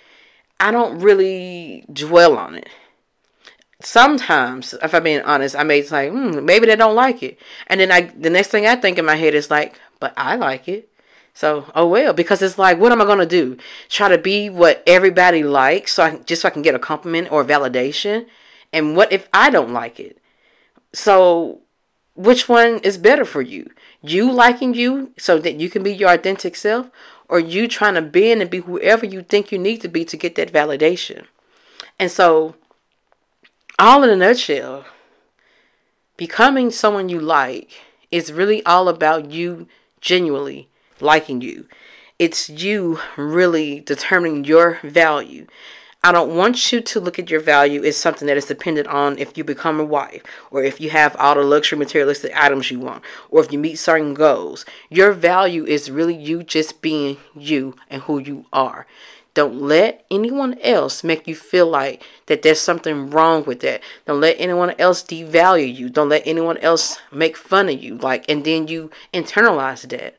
I 0.61 0.71
don't 0.71 1.01
really 1.01 1.85
dwell 1.93 2.37
on 2.37 2.55
it. 2.55 2.69
Sometimes, 3.81 4.75
if 4.83 4.95
I'm 4.95 5.03
being 5.03 5.21
honest, 5.23 5.55
I 5.55 5.63
may 5.63 5.83
say, 5.83 6.09
hmm, 6.09 6.45
maybe 6.45 6.67
they 6.67 6.77
don't 6.77 6.95
like 6.95 7.23
it. 7.23 7.39
And 7.67 7.81
then 7.81 7.91
I 7.91 8.03
the 8.03 8.31
next 8.31 8.49
thing 8.49 8.67
I 8.67 8.77
think 8.77 8.99
in 8.99 9.05
my 9.05 9.17
head 9.17 9.35
is 9.35 9.51
like, 9.51 9.81
but 10.01 10.15
I 10.17 10.37
like 10.37 10.69
it. 10.69 10.91
So, 11.37 11.71
oh 11.75 11.87
well, 11.87 12.15
because 12.15 12.41
it's 12.41 12.57
like, 12.57 12.79
what 12.79 12.93
am 12.93 13.03
I 13.03 13.05
gonna 13.05 13.27
do? 13.27 13.59
Try 13.91 14.09
to 14.09 14.17
be 14.17 14.49
what 14.49 14.83
everybody 14.87 15.43
likes, 15.43 15.93
so 15.93 16.03
I 16.03 16.11
can, 16.13 16.25
just 16.25 16.41
so 16.41 16.49
I 16.49 16.51
can 16.51 16.63
get 16.63 16.75
a 16.75 16.79
compliment 16.79 17.31
or 17.31 17.45
validation. 17.45 18.25
And 18.73 18.97
what 18.97 19.13
if 19.13 19.29
I 19.35 19.51
don't 19.51 19.75
like 19.75 20.01
it? 20.01 20.17
So, 20.95 21.61
which 22.15 22.49
one 22.49 22.79
is 22.79 22.97
better 22.97 23.27
for 23.27 23.43
you? 23.43 23.71
You 24.01 24.33
liking 24.33 24.73
you 24.73 25.13
so 25.19 25.37
that 25.41 25.61
you 25.61 25.69
can 25.69 25.83
be 25.83 25.93
your 25.93 26.11
authentic 26.11 26.57
self, 26.57 26.89
or 27.29 27.39
you 27.39 27.69
trying 27.69 27.97
to 27.97 28.03
bend 28.03 28.41
and 28.41 28.51
be 28.51 28.61
whoever 28.61 29.05
you 29.05 29.21
think 29.21 29.53
you 29.53 29.59
need 29.59 29.83
to 29.83 29.89
be 29.89 30.07
to 30.07 30.17
get 30.17 30.37
that 30.37 30.55
validation? 30.55 31.27
And 31.99 32.11
so, 32.11 32.55
all 33.79 34.03
in 34.03 34.09
a 34.09 34.17
nutshell, 34.17 34.87
becoming 36.17 36.71
someone 36.71 37.11
you 37.11 37.21
like 37.21 37.73
is 38.11 38.33
really 38.33 38.65
all 38.65 38.89
about 38.89 39.31
you 39.31 39.69
genuinely 40.01 40.71
liking 41.01 41.41
you. 41.41 41.67
It's 42.19 42.49
you 42.49 43.01
really 43.17 43.81
determining 43.81 44.45
your 44.45 44.79
value. 44.83 45.47
I 46.03 46.13
don't 46.13 46.37
want 46.37 46.71
you 46.71 46.81
to 46.81 47.01
look 47.01 47.19
at 47.19 47.31
your 47.31 47.41
value 47.41 47.83
as 47.83 47.97
something 47.97 48.29
that 48.29 48.37
is 48.37 48.45
dependent 48.45 48.87
on 48.87 49.19
if 49.19 49.37
you 49.37 49.43
become 49.43 49.81
a 49.81 49.85
wife, 49.85 50.23
or 50.51 50.63
if 50.63 50.81
you 50.81 50.91
have 50.91 51.17
all 51.17 51.35
the 51.35 51.43
luxury 51.43 51.79
materialistic 51.79 52.33
items 52.35 52.71
you 52.71 52.79
want, 52.79 53.03
or 53.29 53.43
if 53.43 53.51
you 53.51 53.59
meet 53.59 53.75
certain 53.75 54.15
goals. 54.15 54.65
Your 54.89 55.13
value 55.13 55.65
is 55.67 55.91
really 55.91 56.15
you 56.15 56.45
just 56.45 56.81
being 56.81 57.17
you 57.35 57.75
and 57.91 58.03
who 58.03 58.19
you 58.19 58.47
are. 58.53 58.87
Don't 59.35 59.61
let 59.61 60.07
anyone 60.11 60.59
else 60.61 61.05
make 61.05 61.27
you 61.27 61.35
feel 61.35 61.67
like 61.67 62.03
that 62.25 62.41
there's 62.41 62.61
something 62.61 63.11
wrong 63.11 63.45
with 63.45 63.61
that. 63.61 63.83
Don't 64.07 64.21
let 64.21 64.37
anyone 64.39 64.75
else 64.79 65.03
devalue 65.03 65.75
you. 65.75 65.91
Don't 65.91 66.09
let 66.09 66.23
anyone 66.25 66.57
else 66.59 66.99
make 67.13 67.37
fun 67.37 67.69
of 67.69 67.83
you. 67.83 67.97
Like, 67.97 68.25
and 68.31 68.45
then 68.45 68.69
you 68.69 68.91
internalize 69.13 69.87
that. 69.91 70.17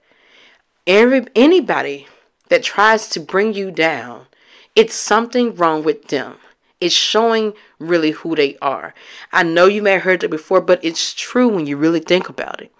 Every 0.87 1.25
anybody 1.35 2.07
that 2.47 2.63
tries 2.63 3.09
to 3.09 3.19
bring 3.19 3.53
you 3.53 3.71
down, 3.71 4.27
it's 4.73 4.95
something 4.95 5.53
wrong 5.53 5.83
with 5.83 6.07
them. 6.07 6.37
It's 6.79 6.95
showing 6.95 7.53
really 7.77 8.11
who 8.11 8.35
they 8.35 8.57
are. 8.61 8.93
I 9.33 9.43
know 9.43 9.65
you 9.65 9.81
may 9.81 9.93
have 9.93 10.03
heard 10.03 10.21
that 10.21 10.29
before, 10.29 10.61
but 10.61 10.79
it's 10.83 11.13
true 11.13 11.49
when 11.49 11.67
you 11.67 11.75
really 11.75 11.99
think 11.99 12.29
about 12.29 12.61
it. 12.61 12.71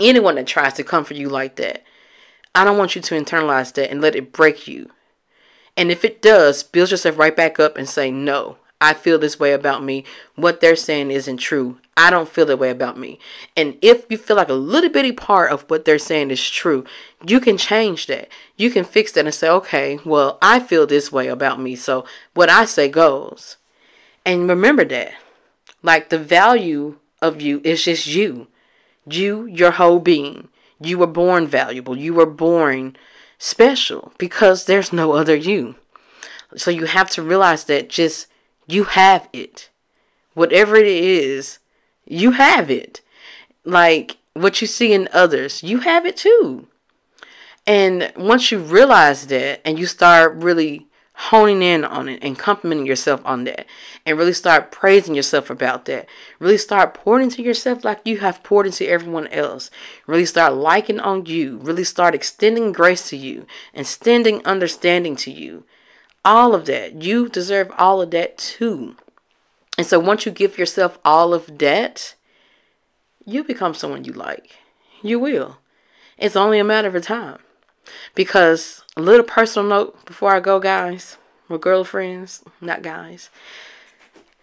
Anyone 0.00 0.36
that 0.36 0.46
tries 0.46 0.74
to 0.74 0.84
come 0.84 1.04
for 1.04 1.12
you 1.12 1.28
like 1.28 1.56
that, 1.56 1.84
I 2.54 2.64
don't 2.64 2.78
want 2.78 2.96
you 2.96 3.02
to 3.02 3.14
internalize 3.14 3.74
that 3.74 3.90
and 3.90 4.00
let 4.00 4.16
it 4.16 4.32
break 4.32 4.66
you. 4.66 4.90
And 5.76 5.90
if 5.90 6.04
it 6.04 6.22
does, 6.22 6.62
build 6.62 6.90
yourself 6.90 7.18
right 7.18 7.36
back 7.36 7.60
up 7.60 7.76
and 7.76 7.88
say, 7.88 8.10
No, 8.10 8.56
I 8.80 8.94
feel 8.94 9.18
this 9.18 9.38
way 9.38 9.52
about 9.52 9.84
me. 9.84 10.04
What 10.36 10.60
they're 10.60 10.76
saying 10.76 11.10
isn't 11.10 11.36
true. 11.36 11.78
I 11.96 12.08
don't 12.08 12.28
feel 12.28 12.46
that 12.46 12.58
way 12.58 12.70
about 12.70 12.98
me. 12.98 13.18
And 13.54 13.76
if 13.82 14.06
you 14.08 14.16
feel 14.16 14.36
like 14.36 14.48
a 14.48 14.54
little 14.54 14.88
bitty 14.88 15.12
part 15.12 15.52
of 15.52 15.68
what 15.68 15.84
they're 15.84 15.98
saying 15.98 16.30
is 16.30 16.48
true, 16.48 16.86
you 17.26 17.40
can 17.40 17.58
change 17.58 18.06
that. 18.06 18.28
You 18.56 18.70
can 18.70 18.84
fix 18.84 19.12
that 19.12 19.26
and 19.26 19.34
say, 19.34 19.50
okay, 19.50 19.98
well, 20.04 20.38
I 20.40 20.60
feel 20.60 20.86
this 20.86 21.12
way 21.12 21.28
about 21.28 21.60
me. 21.60 21.76
So 21.76 22.06
what 22.32 22.48
I 22.48 22.64
say 22.64 22.88
goes. 22.88 23.58
And 24.24 24.48
remember 24.48 24.84
that. 24.86 25.12
Like 25.82 26.08
the 26.08 26.18
value 26.18 26.96
of 27.20 27.42
you 27.42 27.60
is 27.64 27.84
just 27.84 28.06
you. 28.06 28.48
You, 29.06 29.44
your 29.44 29.72
whole 29.72 29.98
being. 29.98 30.48
You 30.80 30.96
were 30.96 31.06
born 31.06 31.46
valuable. 31.46 31.98
You 31.98 32.14
were 32.14 32.26
born 32.26 32.96
special 33.36 34.14
because 34.16 34.64
there's 34.64 34.92
no 34.92 35.12
other 35.12 35.36
you. 35.36 35.74
So 36.56 36.70
you 36.70 36.86
have 36.86 37.10
to 37.10 37.22
realize 37.22 37.64
that 37.64 37.90
just 37.90 38.26
you 38.70 38.84
have 38.84 39.28
it. 39.32 39.70
Whatever 40.34 40.76
it 40.76 40.86
is, 40.86 41.58
you 42.06 42.32
have 42.32 42.70
it. 42.70 43.00
Like 43.64 44.18
what 44.34 44.60
you 44.60 44.66
see 44.66 44.92
in 44.92 45.08
others, 45.12 45.62
you 45.62 45.80
have 45.80 46.06
it 46.06 46.16
too. 46.16 46.66
And 47.66 48.12
once 48.16 48.50
you 48.50 48.58
realize 48.58 49.26
that 49.26 49.60
and 49.64 49.78
you 49.78 49.86
start 49.86 50.34
really 50.34 50.86
honing 51.28 51.60
in 51.60 51.84
on 51.84 52.08
it 52.08 52.18
and 52.22 52.38
complimenting 52.38 52.86
yourself 52.86 53.20
on 53.26 53.44
that 53.44 53.66
and 54.06 54.16
really 54.16 54.32
start 54.32 54.72
praising 54.72 55.14
yourself 55.14 55.50
about 55.50 55.84
that. 55.84 56.08
Really 56.38 56.56
start 56.56 56.94
pouring 56.94 57.24
into 57.24 57.42
yourself 57.42 57.84
like 57.84 58.00
you 58.04 58.18
have 58.20 58.42
poured 58.42 58.64
into 58.64 58.88
everyone 58.88 59.26
else. 59.26 59.70
Really 60.06 60.24
start 60.24 60.54
liking 60.54 60.98
on 60.98 61.26
you. 61.26 61.58
Really 61.58 61.84
start 61.84 62.14
extending 62.14 62.72
grace 62.72 63.10
to 63.10 63.16
you, 63.16 63.46
extending 63.74 64.44
understanding 64.46 65.14
to 65.16 65.30
you. 65.30 65.64
All 66.24 66.54
of 66.54 66.66
that. 66.66 67.02
You 67.02 67.28
deserve 67.28 67.72
all 67.78 68.02
of 68.02 68.10
that 68.10 68.38
too. 68.38 68.96
And 69.78 69.86
so 69.86 69.98
once 69.98 70.26
you 70.26 70.32
give 70.32 70.58
yourself 70.58 70.98
all 71.04 71.32
of 71.32 71.58
that, 71.58 72.14
you 73.24 73.42
become 73.44 73.74
someone 73.74 74.04
you 74.04 74.12
like. 74.12 74.56
You 75.02 75.18
will. 75.18 75.58
It's 76.18 76.36
only 76.36 76.58
a 76.58 76.64
matter 76.64 76.94
of 76.94 77.02
time. 77.02 77.38
Because 78.14 78.82
a 78.96 79.00
little 79.00 79.24
personal 79.24 79.68
note 79.68 80.04
before 80.04 80.34
I 80.34 80.40
go, 80.40 80.60
guys, 80.60 81.16
or 81.48 81.58
girlfriends, 81.58 82.42
not 82.60 82.82
guys. 82.82 83.30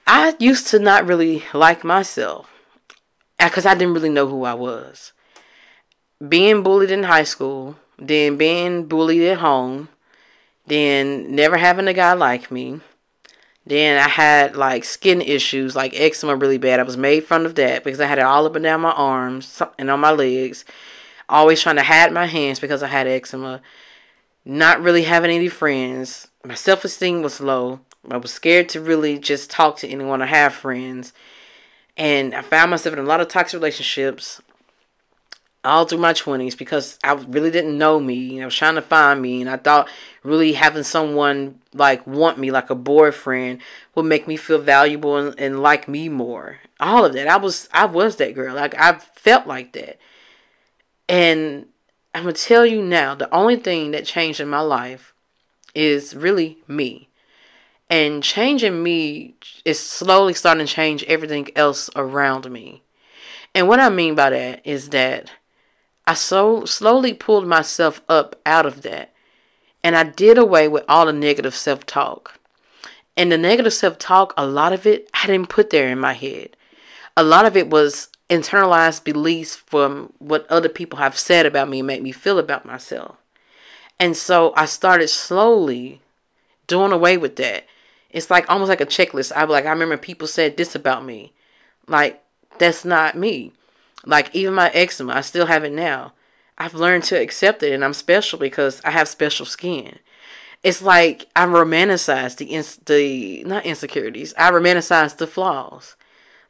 I 0.07 0.35
used 0.39 0.67
to 0.67 0.79
not 0.79 1.05
really 1.05 1.43
like 1.53 1.83
myself 1.83 2.49
uh, 3.39 3.49
because 3.49 3.65
I 3.65 3.75
didn't 3.75 3.93
really 3.93 4.09
know 4.09 4.27
who 4.27 4.43
I 4.43 4.53
was. 4.53 5.13
Being 6.27 6.63
bullied 6.63 6.91
in 6.91 7.03
high 7.03 7.25
school, 7.25 7.75
then 7.99 8.37
being 8.37 8.85
bullied 8.85 9.21
at 9.23 9.37
home, 9.37 9.89
then 10.67 11.34
never 11.34 11.58
having 11.58 11.88
a 11.88 11.93
guy 11.93 12.13
like 12.13 12.51
me. 12.51 12.82
Then 13.65 14.01
I 14.01 14.08
had 14.08 14.56
like 14.56 14.86
skin 14.86 15.21
issues, 15.21 15.75
like 15.75 15.99
eczema 15.99 16.36
really 16.36 16.58
bad. 16.58 16.80
I 16.80 16.84
was 16.84 16.95
made 16.95 17.25
fun 17.25 17.45
of 17.45 17.56
that 17.56 17.84
because 17.84 17.99
I 17.99 18.06
had 18.06 18.17
it 18.17 18.23
all 18.23 18.45
up 18.45 18.56
and 18.56 18.63
down 18.63 18.82
my 18.82 18.91
arms 18.91 19.62
and 19.77 19.89
on 19.89 19.99
my 19.99 20.12
legs. 20.12 20.63
Always 21.27 21.62
trying 21.62 21.75
to 21.75 21.84
hide 21.84 22.13
my 22.13 22.25
hands 22.25 22.60
because 22.60 22.82
I 22.82 22.88
had 22.88 23.08
eczema. 23.08 23.62
Not 24.45 24.82
really 24.82 25.03
having 25.03 25.32
any 25.32 25.49
friends. 25.49 26.27
My 26.45 26.53
self 26.53 26.86
esteem 26.86 27.21
was 27.21 27.41
low. 27.41 27.82
I 28.10 28.15
was 28.15 28.32
scared 28.32 28.69
to 28.69 28.80
really 28.80 29.19
just 29.19 29.49
talk 29.49 29.77
to 29.77 29.88
anyone 29.89 30.21
or 30.21 30.27
have 30.27 30.53
friends. 30.53 31.12
And 31.97 32.34
I 32.34 32.41
found 32.41 32.71
myself 32.71 32.93
in 32.93 32.99
a 32.99 33.08
lot 33.08 33.19
of 33.19 33.27
toxic 33.27 33.60
relationships 33.60 34.41
all 35.67 35.86
through 35.86 35.99
my 35.99 36.13
20s 36.13 36.58
because 36.58 36.97
I 37.03 37.13
really 37.13 37.51
didn't 37.51 37.77
know 37.77 37.99
me. 37.99 38.41
I 38.41 38.45
was 38.45 38.56
trying 38.56 38.75
to 38.75 38.82
find 38.82 39.21
me, 39.21 39.41
and 39.41 39.49
I 39.49 39.58
thought 39.58 39.89
really 40.23 40.53
having 40.53 40.84
someone 40.84 41.60
like 41.73 42.06
want 42.08 42.39
me, 42.39 42.51
like 42.51 42.69
a 42.69 42.75
boyfriend, 42.75 43.60
would 43.93 44.06
make 44.06 44.27
me 44.27 44.38
feel 44.38 44.60
valuable 44.60 45.17
and, 45.17 45.39
and 45.39 45.62
like 45.62 45.88
me 45.88 46.10
more. 46.10 46.60
All 46.80 47.06
of 47.06 47.13
that. 47.13 47.27
I 47.27 47.38
was 47.38 47.69
I 47.73 47.86
was 47.86 48.15
that 48.17 48.36
girl. 48.36 48.56
Like 48.56 48.75
I 48.80 48.99
felt 48.99 49.47
like 49.47 49.73
that. 49.73 49.99
And 51.10 51.67
I'm 52.15 52.23
gonna 52.23 52.34
tell 52.34 52.65
you 52.65 52.82
now, 52.82 53.15
the 53.15 53.34
only 53.34 53.58
thing 53.58 53.91
that 53.91 54.06
changed 54.06 54.39
in 54.39 54.47
my 54.47 54.62
life 54.62 55.13
is 55.75 56.15
really 56.15 56.58
me. 56.67 57.10
And 57.89 58.23
changing 58.23 58.84
me 58.84 59.36
is 59.63 59.80
slowly 59.80 60.34
starting 60.34 60.65
to 60.65 60.71
change 60.71 61.03
everything 61.03 61.49
else 61.56 61.89
around 61.95 62.49
me. 62.51 62.84
And 63.56 63.67
what 63.67 63.80
I 63.80 63.89
mean 63.89 64.13
by 64.13 64.30
that 64.30 64.65
is 64.65 64.89
that 64.89 65.32
I 66.07 66.13
so 66.13 66.63
slowly 66.63 67.13
pulled 67.13 67.45
myself 67.45 68.01
up 68.07 68.39
out 68.45 68.65
of 68.65 68.81
that. 68.83 69.13
And 69.83 69.95
I 69.95 70.03
did 70.03 70.37
away 70.37 70.67
with 70.67 70.85
all 70.87 71.05
the 71.05 71.13
negative 71.13 71.53
self 71.53 71.85
talk. 71.85 72.39
And 73.17 73.31
the 73.31 73.37
negative 73.37 73.73
self 73.73 73.99
talk, 73.99 74.33
a 74.37 74.47
lot 74.47 74.71
of 74.71 74.85
it 74.87 75.09
I 75.13 75.27
didn't 75.27 75.49
put 75.49 75.69
there 75.69 75.89
in 75.89 75.99
my 75.99 76.13
head. 76.13 76.55
A 77.17 77.23
lot 77.23 77.45
of 77.45 77.57
it 77.57 77.69
was 77.69 78.07
internalized 78.29 79.03
beliefs 79.03 79.55
from 79.55 80.13
what 80.19 80.49
other 80.49 80.69
people 80.69 80.99
have 80.99 81.17
said 81.17 81.45
about 81.45 81.69
me 81.69 81.79
and 81.79 81.87
make 81.87 82.01
me 82.01 82.11
feel 82.11 82.39
about 82.39 82.65
myself. 82.65 83.17
And 83.99 84.15
so 84.15 84.53
I 84.55 84.65
started 84.65 85.09
slowly 85.09 86.01
doing 86.67 86.91
away 86.91 87.17
with 87.17 87.35
that. 87.37 87.65
It's 88.11 88.29
like 88.29 88.49
almost 88.49 88.69
like 88.69 88.81
a 88.81 88.85
checklist. 88.85 89.31
I 89.35 89.43
like 89.43 89.65
I 89.65 89.71
remember 89.71 89.97
people 89.97 90.27
said 90.27 90.55
this 90.55 90.75
about 90.75 91.03
me. 91.03 91.33
Like 91.87 92.23
that's 92.59 92.85
not 92.85 93.17
me. 93.17 93.53
Like 94.07 94.33
even 94.33 94.53
my 94.53 94.69
eczema, 94.69 95.13
I 95.13 95.21
still 95.21 95.45
have 95.45 95.63
it 95.63 95.73
now. 95.73 96.13
I've 96.57 96.73
learned 96.73 97.03
to 97.05 97.21
accept 97.21 97.61
it 97.61 97.73
and 97.73 97.83
I'm 97.83 97.93
special 97.93 98.39
because 98.39 98.81
I 98.83 98.91
have 98.91 99.07
special 99.07 99.45
skin. 99.45 99.99
It's 100.63 100.81
like 100.81 101.27
I 101.35 101.45
romanticize 101.45 102.37
the 102.37 102.45
ins- 102.45 102.77
the 102.77 103.43
not 103.43 103.65
insecurities. 103.65 104.33
I 104.37 104.49
romanticize 104.49 105.17
the 105.17 105.27
flaws. 105.27 105.95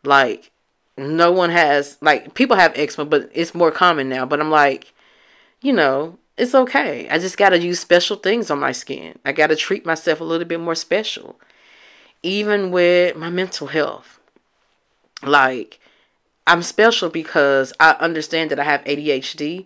Like, 0.03 0.51
no 0.97 1.31
one 1.31 1.49
has, 1.49 1.97
like, 2.01 2.33
people 2.33 2.55
have 2.55 2.77
eczema, 2.77 3.05
but 3.05 3.29
it's 3.33 3.53
more 3.53 3.71
common 3.71 4.07
now. 4.07 4.25
But 4.25 4.39
I'm 4.39 4.49
like, 4.51 4.93
you 5.61 5.73
know, 5.73 6.17
it's 6.37 6.55
okay. 6.55 7.09
I 7.09 7.17
just 7.19 7.37
got 7.37 7.49
to 7.49 7.59
use 7.59 7.79
special 7.79 8.17
things 8.17 8.49
on 8.49 8.59
my 8.59 8.71
skin. 8.71 9.19
I 9.25 9.31
got 9.31 9.47
to 9.47 9.55
treat 9.55 9.85
myself 9.85 10.21
a 10.21 10.23
little 10.23 10.47
bit 10.47 10.59
more 10.59 10.75
special. 10.75 11.39
Even 12.23 12.71
with 12.71 13.15
my 13.15 13.29
mental 13.29 13.67
health. 13.67 14.19
Like, 15.23 15.79
I'm 16.47 16.63
special 16.63 17.09
because 17.09 17.73
I 17.79 17.91
understand 17.99 18.49
that 18.51 18.59
I 18.59 18.63
have 18.63 18.83
ADHD 18.85 19.65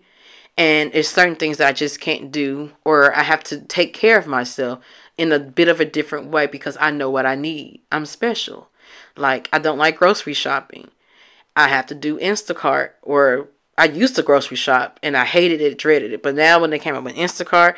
and 0.57 0.89
it's 0.93 1.09
certain 1.09 1.35
things 1.35 1.57
that 1.57 1.67
I 1.67 1.73
just 1.73 2.01
can't 2.01 2.31
do 2.31 2.71
or 2.83 3.15
I 3.15 3.21
have 3.21 3.43
to 3.45 3.61
take 3.61 3.93
care 3.93 4.17
of 4.17 4.25
myself 4.25 4.83
in 5.17 5.31
a 5.31 5.39
bit 5.39 5.67
of 5.67 5.79
a 5.79 5.85
different 5.85 6.27
way 6.27 6.47
because 6.47 6.77
I 6.81 6.89
know 6.89 7.09
what 7.09 7.27
I 7.27 7.35
need. 7.35 7.81
I'm 7.91 8.07
special. 8.07 8.69
Like 9.15 9.47
I 9.53 9.59
don't 9.59 9.77
like 9.77 9.97
grocery 9.97 10.33
shopping. 10.33 10.89
I 11.55 11.67
have 11.67 11.85
to 11.87 11.95
do 11.95 12.17
Instacart 12.17 12.91
or 13.03 13.49
I 13.77 13.85
used 13.85 14.15
to 14.15 14.23
grocery 14.23 14.57
shop 14.57 14.99
and 15.03 15.15
I 15.15 15.25
hated 15.25 15.61
it, 15.61 15.77
dreaded 15.77 16.13
it. 16.13 16.23
But 16.23 16.35
now 16.35 16.59
when 16.59 16.71
they 16.71 16.79
came 16.79 16.95
up 16.95 17.03
with 17.03 17.15
Instacart 17.15 17.75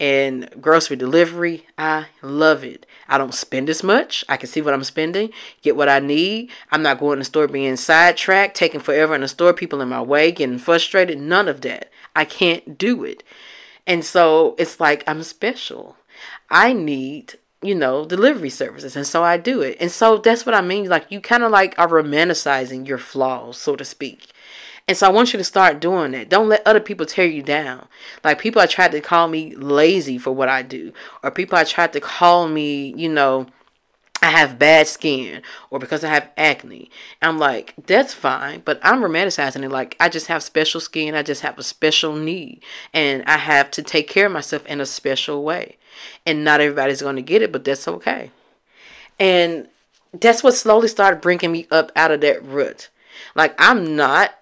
and 0.00 0.48
grocery 0.62 0.96
delivery, 0.96 1.66
I 1.76 2.06
love 2.22 2.64
it. 2.64 2.86
I 3.06 3.18
don't 3.18 3.34
spend 3.34 3.68
as 3.68 3.82
much. 3.82 4.24
I 4.30 4.38
can 4.38 4.48
see 4.48 4.62
what 4.62 4.72
I'm 4.72 4.82
spending, 4.82 5.30
get 5.60 5.76
what 5.76 5.90
I 5.90 5.98
need. 5.98 6.50
I'm 6.72 6.82
not 6.82 6.98
going 6.98 7.18
to 7.18 7.20
the 7.20 7.24
store 7.24 7.46
being 7.46 7.76
sidetracked, 7.76 8.56
taking 8.56 8.80
forever 8.80 9.14
in 9.14 9.20
the 9.20 9.28
store, 9.28 9.52
people 9.52 9.82
in 9.82 9.90
my 9.90 10.00
way, 10.00 10.32
getting 10.32 10.58
frustrated. 10.58 11.20
None 11.20 11.48
of 11.48 11.60
that. 11.60 11.90
I 12.16 12.24
can't 12.24 12.78
do 12.78 13.04
it. 13.04 13.22
And 13.86 14.02
so 14.04 14.54
it's 14.58 14.80
like 14.80 15.04
I'm 15.06 15.22
special. 15.22 15.96
I 16.48 16.72
need, 16.72 17.34
you 17.60 17.74
know, 17.74 18.06
delivery 18.06 18.50
services. 18.50 18.96
And 18.96 19.06
so 19.06 19.22
I 19.22 19.36
do 19.36 19.60
it. 19.60 19.76
And 19.80 19.90
so 19.90 20.16
that's 20.16 20.46
what 20.46 20.54
I 20.54 20.62
mean. 20.62 20.88
Like 20.88 21.10
you 21.10 21.20
kind 21.20 21.42
of 21.42 21.50
like 21.50 21.78
are 21.78 21.88
romanticizing 21.88 22.88
your 22.88 22.98
flaws, 22.98 23.58
so 23.58 23.76
to 23.76 23.84
speak. 23.84 24.32
And 24.90 24.96
so 24.96 25.06
I 25.06 25.10
want 25.10 25.32
you 25.32 25.36
to 25.36 25.44
start 25.44 25.78
doing 25.78 26.10
that. 26.10 26.28
Don't 26.28 26.48
let 26.48 26.66
other 26.66 26.80
people 26.80 27.06
tear 27.06 27.24
you 27.24 27.44
down. 27.44 27.86
Like 28.24 28.40
people 28.40 28.60
I 28.60 28.66
tried 28.66 28.90
to 28.90 29.00
call 29.00 29.28
me 29.28 29.54
lazy 29.54 30.18
for 30.18 30.32
what 30.32 30.48
I 30.48 30.62
do, 30.62 30.92
or 31.22 31.30
people 31.30 31.56
I 31.56 31.62
tried 31.62 31.92
to 31.92 32.00
call 32.00 32.48
me, 32.48 32.92
you 32.96 33.08
know, 33.08 33.46
I 34.20 34.30
have 34.30 34.58
bad 34.58 34.88
skin 34.88 35.42
or 35.70 35.78
because 35.78 36.02
I 36.02 36.08
have 36.08 36.32
acne. 36.36 36.90
I'm 37.22 37.38
like, 37.38 37.74
that's 37.86 38.12
fine, 38.12 38.62
but 38.64 38.80
I'm 38.82 39.00
romanticizing 39.00 39.62
it 39.62 39.70
like 39.70 39.96
I 40.00 40.08
just 40.08 40.26
have 40.26 40.42
special 40.42 40.80
skin, 40.80 41.14
I 41.14 41.22
just 41.22 41.42
have 41.42 41.56
a 41.56 41.62
special 41.62 42.16
need, 42.16 42.60
and 42.92 43.22
I 43.26 43.36
have 43.36 43.70
to 43.70 43.84
take 43.84 44.08
care 44.08 44.26
of 44.26 44.32
myself 44.32 44.66
in 44.66 44.80
a 44.80 44.86
special 44.86 45.44
way. 45.44 45.76
And 46.26 46.42
not 46.42 46.60
everybody's 46.60 47.02
going 47.02 47.14
to 47.14 47.22
get 47.22 47.42
it, 47.42 47.52
but 47.52 47.62
that's 47.62 47.86
okay. 47.86 48.32
And 49.20 49.68
that's 50.12 50.42
what 50.42 50.54
slowly 50.54 50.88
started 50.88 51.20
bringing 51.20 51.52
me 51.52 51.68
up 51.70 51.92
out 51.94 52.10
of 52.10 52.22
that 52.22 52.44
rut. 52.44 52.88
Like, 53.36 53.54
I'm 53.56 53.94
not 53.94 54.34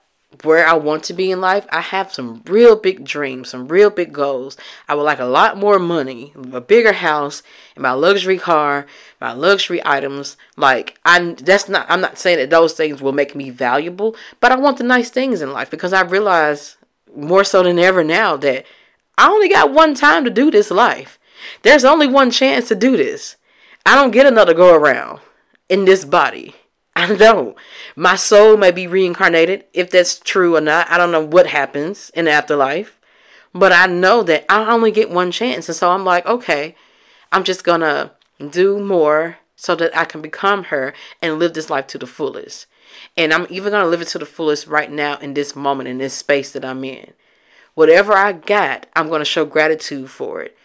where 0.43 0.67
I 0.67 0.75
want 0.75 1.05
to 1.05 1.14
be 1.14 1.31
in 1.31 1.41
life, 1.41 1.67
I 1.71 1.81
have 1.81 2.12
some 2.12 2.43
real 2.47 2.77
big 2.77 3.05
dreams, 3.05 3.49
some 3.49 3.67
real 3.67 3.91
big 3.91 4.12
goals. 4.12 4.57
I 4.87 4.95
would 4.95 5.03
like 5.03 5.19
a 5.19 5.25
lot 5.25 5.57
more 5.57 5.79
money, 5.79 6.33
a 6.53 6.61
bigger 6.61 6.93
house, 6.93 7.43
and 7.75 7.83
my 7.83 7.93
luxury 7.93 8.38
car, 8.38 8.87
my 9.21 9.33
luxury 9.33 9.81
items. 9.85 10.37
Like 10.57 10.99
I 11.05 11.33
that's 11.33 11.69
not 11.69 11.87
I'm 11.88 12.01
not 12.01 12.19
saying 12.19 12.38
that 12.38 12.51
those 12.51 12.75
things 12.75 13.01
will 13.01 13.12
make 13.12 13.35
me 13.35 13.51
valuable, 13.51 14.14
but 14.41 14.53
I 14.53 14.57
want 14.57 14.79
the 14.79 14.85
nice 14.85 15.11
things 15.11 15.41
in 15.41 15.53
life 15.53 15.71
because 15.71 15.93
I 15.93 16.03
realize 16.03 16.77
more 17.17 17.45
so 17.45 17.62
than 17.62 17.79
ever 17.79 18.05
now 18.05 18.37
that 18.37 18.67
I 19.17 19.29
only 19.29 19.49
got 19.49 19.73
one 19.73 19.95
time 19.95 20.25
to 20.25 20.31
do 20.31 20.51
this 20.51 20.71
life. 20.71 21.19
There's 21.62 21.85
only 21.85 22.07
one 22.07 22.31
chance 22.31 22.69
to 22.69 22.75
do 22.75 22.97
this. 22.97 23.37
I 23.87 23.95
don't 23.95 24.11
get 24.11 24.27
another 24.27 24.55
go 24.55 24.75
around 24.75 25.21
in 25.69 25.85
this 25.87 26.05
body. 26.05 26.55
I 26.99 27.15
don't. 27.15 27.57
My 27.95 28.17
soul 28.17 28.57
may 28.57 28.73
be 28.73 28.89
reincarnated. 28.89 29.67
If 29.73 29.89
that's 29.89 30.19
true 30.19 30.57
or 30.57 30.61
not, 30.61 30.91
I 30.91 30.99
don't 30.99 31.13
know 31.13 31.25
what 31.25 31.47
happens 31.47 32.11
in 32.13 32.25
the 32.25 32.33
afterlife. 32.33 32.99
But 33.55 33.73
I 33.73 33.87
know 33.87 34.25
that 34.25 34.45
I 34.49 34.69
only 34.73 34.91
get 34.91 35.09
one 35.09 35.31
chance. 35.31 35.69
And 35.69 35.77
so 35.77 35.93
I'm 35.93 36.05
like, 36.05 36.27
okay, 36.27 36.75
I'm 37.31 37.45
just 37.45 37.63
going 37.63 37.83
to 37.83 38.11
do 38.51 38.81
more 38.81 39.39
so 39.55 39.77
that 39.77 39.97
I 39.97 40.07
can 40.07 40.21
become 40.21 40.65
her 40.65 40.93
and 41.23 41.39
live 41.39 41.55
this 41.55 41.71
life 41.71 41.87
to 41.89 41.99
the 41.99 42.07
fullest. 42.07 42.67
And 43.17 43.33
I'm 43.33 43.47
even 43.49 43.71
going 43.71 43.85
to 43.85 43.89
live 43.89 44.03
it 44.03 44.09
to 44.09 44.19
the 44.19 44.27
fullest 44.27 44.67
right 44.67 44.91
now 44.91 45.19
in 45.19 45.35
this 45.35 45.55
moment, 45.55 45.89
in 45.89 45.99
this 45.99 46.15
space 46.15 46.51
that 46.51 46.65
I'm 46.65 46.83
in. 46.83 47.13
Whatever 47.75 48.13
I 48.15 48.33
got, 48.33 48.87
I'm 48.97 49.09
going 49.09 49.21
to 49.21 49.25
show 49.25 49.45
gratitude 49.45 50.11
for 50.11 50.43
it 50.43 50.59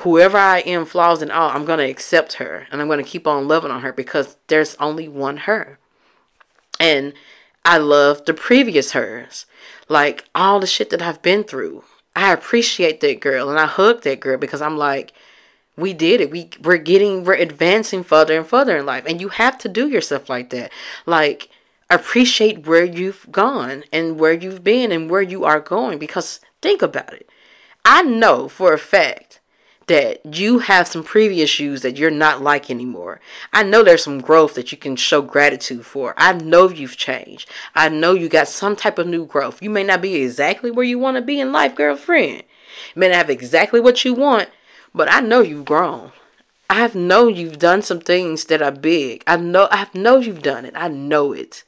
whoever 0.00 0.38
I 0.38 0.60
am, 0.60 0.86
flaws 0.86 1.20
and 1.20 1.30
all, 1.30 1.50
I'm 1.50 1.64
going 1.64 1.78
to 1.78 1.90
accept 1.90 2.34
her 2.34 2.66
and 2.70 2.80
I'm 2.80 2.88
going 2.88 3.02
to 3.02 3.10
keep 3.10 3.26
on 3.26 3.48
loving 3.48 3.70
on 3.70 3.82
her 3.82 3.92
because 3.92 4.36
there's 4.46 4.74
only 4.76 5.08
one 5.08 5.38
her. 5.38 5.78
And 6.78 7.12
I 7.64 7.78
love 7.78 8.24
the 8.24 8.32
previous 8.32 8.92
hers. 8.92 9.44
Like 9.88 10.24
all 10.34 10.60
the 10.60 10.66
shit 10.66 10.90
that 10.90 11.02
I've 11.02 11.20
been 11.20 11.44
through. 11.44 11.84
I 12.16 12.32
appreciate 12.32 13.00
that 13.00 13.20
girl 13.20 13.50
and 13.50 13.58
I 13.58 13.66
hug 13.66 14.02
that 14.02 14.20
girl 14.20 14.38
because 14.38 14.62
I'm 14.62 14.76
like, 14.78 15.12
we 15.76 15.92
did 15.92 16.20
it. 16.20 16.30
We 16.30 16.50
we're 16.62 16.78
getting 16.78 17.24
we're 17.24 17.34
advancing 17.34 18.02
further 18.02 18.36
and 18.36 18.46
further 18.46 18.78
in 18.78 18.86
life. 18.86 19.04
And 19.06 19.20
you 19.20 19.28
have 19.28 19.58
to 19.58 19.68
do 19.68 19.88
yourself 19.88 20.28
like 20.28 20.50
that. 20.50 20.72
Like 21.06 21.48
appreciate 21.90 22.66
where 22.66 22.84
you've 22.84 23.26
gone 23.30 23.84
and 23.92 24.18
where 24.18 24.32
you've 24.32 24.64
been 24.64 24.92
and 24.92 25.10
where 25.10 25.22
you 25.22 25.44
are 25.44 25.60
going 25.60 25.98
because 25.98 26.40
think 26.62 26.82
about 26.82 27.12
it. 27.12 27.28
I 27.84 28.02
know 28.02 28.48
for 28.48 28.72
a 28.72 28.78
fact 28.78 29.29
that 29.90 30.36
you 30.36 30.60
have 30.60 30.86
some 30.86 31.02
previous 31.02 31.50
shoes 31.50 31.82
that 31.82 31.96
you're 31.96 32.12
not 32.12 32.40
like 32.40 32.70
anymore. 32.70 33.20
I 33.52 33.64
know 33.64 33.82
there's 33.82 34.04
some 34.04 34.20
growth 34.20 34.54
that 34.54 34.70
you 34.70 34.78
can 34.78 34.94
show 34.94 35.20
gratitude 35.20 35.84
for. 35.84 36.14
I 36.16 36.32
know 36.32 36.68
you've 36.68 36.96
changed. 36.96 37.50
I 37.74 37.88
know 37.88 38.14
you 38.14 38.28
got 38.28 38.46
some 38.46 38.76
type 38.76 39.00
of 39.00 39.08
new 39.08 39.26
growth. 39.26 39.60
You 39.60 39.68
may 39.68 39.82
not 39.82 40.00
be 40.00 40.14
exactly 40.14 40.70
where 40.70 40.84
you 40.84 41.00
want 41.00 41.16
to 41.16 41.22
be 41.22 41.40
in 41.40 41.50
life, 41.50 41.74
girlfriend. 41.74 42.44
You 42.94 43.00
may 43.00 43.08
not 43.08 43.16
have 43.16 43.30
exactly 43.30 43.80
what 43.80 44.04
you 44.04 44.14
want, 44.14 44.50
but 44.94 45.10
I 45.10 45.18
know 45.18 45.40
you've 45.40 45.64
grown. 45.64 46.12
I 46.70 46.74
have 46.74 46.94
known 46.94 47.34
you've 47.34 47.58
done 47.58 47.82
some 47.82 47.98
things 47.98 48.44
that 48.44 48.62
are 48.62 48.70
big. 48.70 49.24
I 49.26 49.38
know 49.38 49.66
I 49.72 49.88
know 49.92 50.18
you've 50.18 50.42
done 50.42 50.66
it. 50.66 50.74
I 50.76 50.86
know 50.86 51.32
it. 51.32 51.64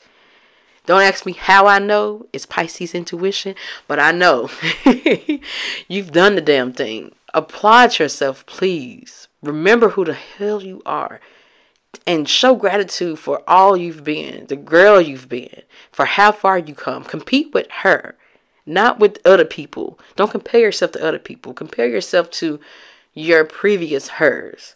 Don't 0.86 1.02
ask 1.02 1.26
me 1.26 1.32
how 1.32 1.66
I 1.66 1.80
know. 1.80 2.26
It's 2.32 2.46
Pisces 2.46 2.94
intuition, 2.94 3.56
but 3.88 3.98
I 3.98 4.12
know. 4.12 4.48
you've 5.88 6.12
done 6.12 6.36
the 6.36 6.40
damn 6.40 6.72
thing. 6.72 7.16
Applaud 7.34 7.98
yourself, 7.98 8.44
please. 8.46 9.28
Remember 9.42 9.90
who 9.90 10.04
the 10.04 10.14
hell 10.14 10.62
you 10.62 10.82
are. 10.84 11.20
And 12.06 12.28
show 12.28 12.54
gratitude 12.54 13.18
for 13.18 13.42
all 13.46 13.76
you've 13.76 14.04
been, 14.04 14.46
the 14.46 14.56
girl 14.56 15.00
you've 15.00 15.28
been, 15.28 15.62
for 15.90 16.06
how 16.06 16.32
far 16.32 16.58
you 16.58 16.74
come. 16.74 17.04
Compete 17.04 17.52
with 17.52 17.70
her, 17.82 18.16
not 18.64 18.98
with 18.98 19.18
other 19.24 19.44
people. 19.44 19.98
Don't 20.16 20.30
compare 20.30 20.60
yourself 20.60 20.92
to 20.92 21.04
other 21.04 21.18
people. 21.18 21.52
Compare 21.52 21.88
yourself 21.88 22.30
to 22.32 22.60
your 23.14 23.44
previous 23.44 24.08
hers. 24.08 24.74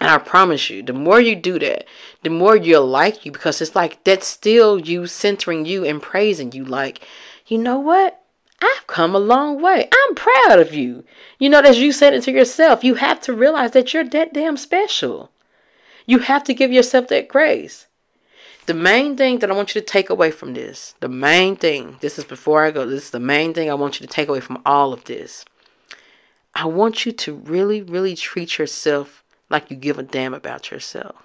And 0.00 0.10
I 0.10 0.18
promise 0.18 0.68
you, 0.68 0.82
the 0.82 0.92
more 0.92 1.20
you 1.20 1.34
do 1.34 1.58
that, 1.58 1.86
the 2.22 2.30
more 2.30 2.56
you'll 2.56 2.86
like 2.86 3.24
you 3.24 3.32
because 3.32 3.62
it's 3.62 3.74
like 3.74 4.02
that's 4.04 4.26
still 4.26 4.78
you 4.78 5.06
centering 5.06 5.64
you 5.64 5.84
and 5.84 6.02
praising 6.02 6.52
you. 6.52 6.64
Like, 6.64 7.00
you 7.46 7.56
know 7.56 7.78
what? 7.78 8.20
I've 8.60 8.86
come 8.86 9.14
a 9.14 9.18
long 9.18 9.60
way. 9.60 9.88
I'm 9.92 10.14
proud 10.14 10.58
of 10.58 10.72
you. 10.72 11.04
You 11.38 11.50
know, 11.50 11.60
as 11.60 11.78
you 11.78 11.92
said 11.92 12.14
it 12.14 12.22
to 12.24 12.32
yourself, 12.32 12.82
you 12.82 12.94
have 12.94 13.20
to 13.22 13.34
realize 13.34 13.72
that 13.72 13.92
you're 13.92 14.04
that 14.04 14.32
damn 14.32 14.56
special. 14.56 15.30
You 16.06 16.20
have 16.20 16.44
to 16.44 16.54
give 16.54 16.72
yourself 16.72 17.08
that 17.08 17.28
grace. 17.28 17.86
The 18.66 18.74
main 18.74 19.16
thing 19.16 19.38
that 19.40 19.50
I 19.50 19.54
want 19.54 19.74
you 19.74 19.80
to 19.80 19.86
take 19.86 20.10
away 20.10 20.30
from 20.30 20.54
this, 20.54 20.94
the 21.00 21.08
main 21.08 21.54
thing, 21.54 21.98
this 22.00 22.18
is 22.18 22.24
before 22.24 22.64
I 22.64 22.72
go, 22.72 22.84
this 22.86 23.04
is 23.04 23.10
the 23.10 23.20
main 23.20 23.54
thing 23.54 23.70
I 23.70 23.74
want 23.74 24.00
you 24.00 24.06
to 24.06 24.12
take 24.12 24.28
away 24.28 24.40
from 24.40 24.60
all 24.66 24.92
of 24.92 25.04
this. 25.04 25.44
I 26.54 26.64
want 26.66 27.06
you 27.06 27.12
to 27.12 27.34
really, 27.34 27.82
really 27.82 28.16
treat 28.16 28.58
yourself 28.58 29.22
like 29.50 29.70
you 29.70 29.76
give 29.76 29.98
a 29.98 30.02
damn 30.02 30.34
about 30.34 30.70
yourself. 30.70 31.16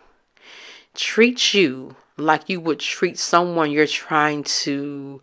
Treat 0.93 1.53
you 1.53 1.95
like 2.17 2.49
you 2.49 2.59
would 2.59 2.79
treat 2.79 3.17
someone 3.17 3.71
you're 3.71 3.87
trying 3.87 4.43
to 4.43 5.21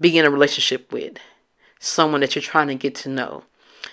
be 0.00 0.16
in 0.18 0.24
a 0.24 0.30
relationship 0.30 0.92
with, 0.92 1.18
someone 1.78 2.20
that 2.20 2.34
you're 2.34 2.42
trying 2.42 2.68
to 2.68 2.74
get 2.74 2.94
to 2.96 3.08
know, 3.08 3.44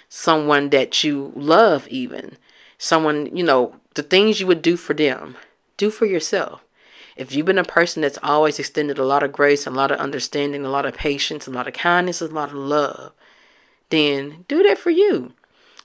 someone 0.09 0.69
that 0.69 1.03
you 1.03 1.31
love, 1.35 1.87
even 1.87 2.37
someone, 2.77 3.35
you 3.35 3.43
know, 3.43 3.75
the 3.95 4.03
things 4.03 4.39
you 4.39 4.47
would 4.47 4.61
do 4.61 4.77
for 4.77 4.93
them, 4.93 5.35
do 5.77 5.89
for 5.89 6.05
yourself. 6.05 6.61
If 7.15 7.33
you've 7.33 7.45
been 7.45 7.57
a 7.57 7.63
person 7.63 8.01
that's 8.01 8.19
always 8.21 8.59
extended 8.59 8.97
a 8.97 9.05
lot 9.05 9.23
of 9.23 9.31
grace, 9.31 9.65
a 9.65 9.71
lot 9.71 9.91
of 9.91 9.99
understanding, 9.99 10.65
a 10.65 10.69
lot 10.69 10.85
of 10.85 10.95
patience, 10.95 11.47
a 11.47 11.51
lot 11.51 11.67
of 11.67 11.73
kindness, 11.73 12.21
a 12.21 12.27
lot 12.27 12.49
of 12.49 12.55
love, 12.55 13.13
then 13.89 14.43
do 14.47 14.63
that 14.63 14.77
for 14.77 14.89
you. 14.89 15.33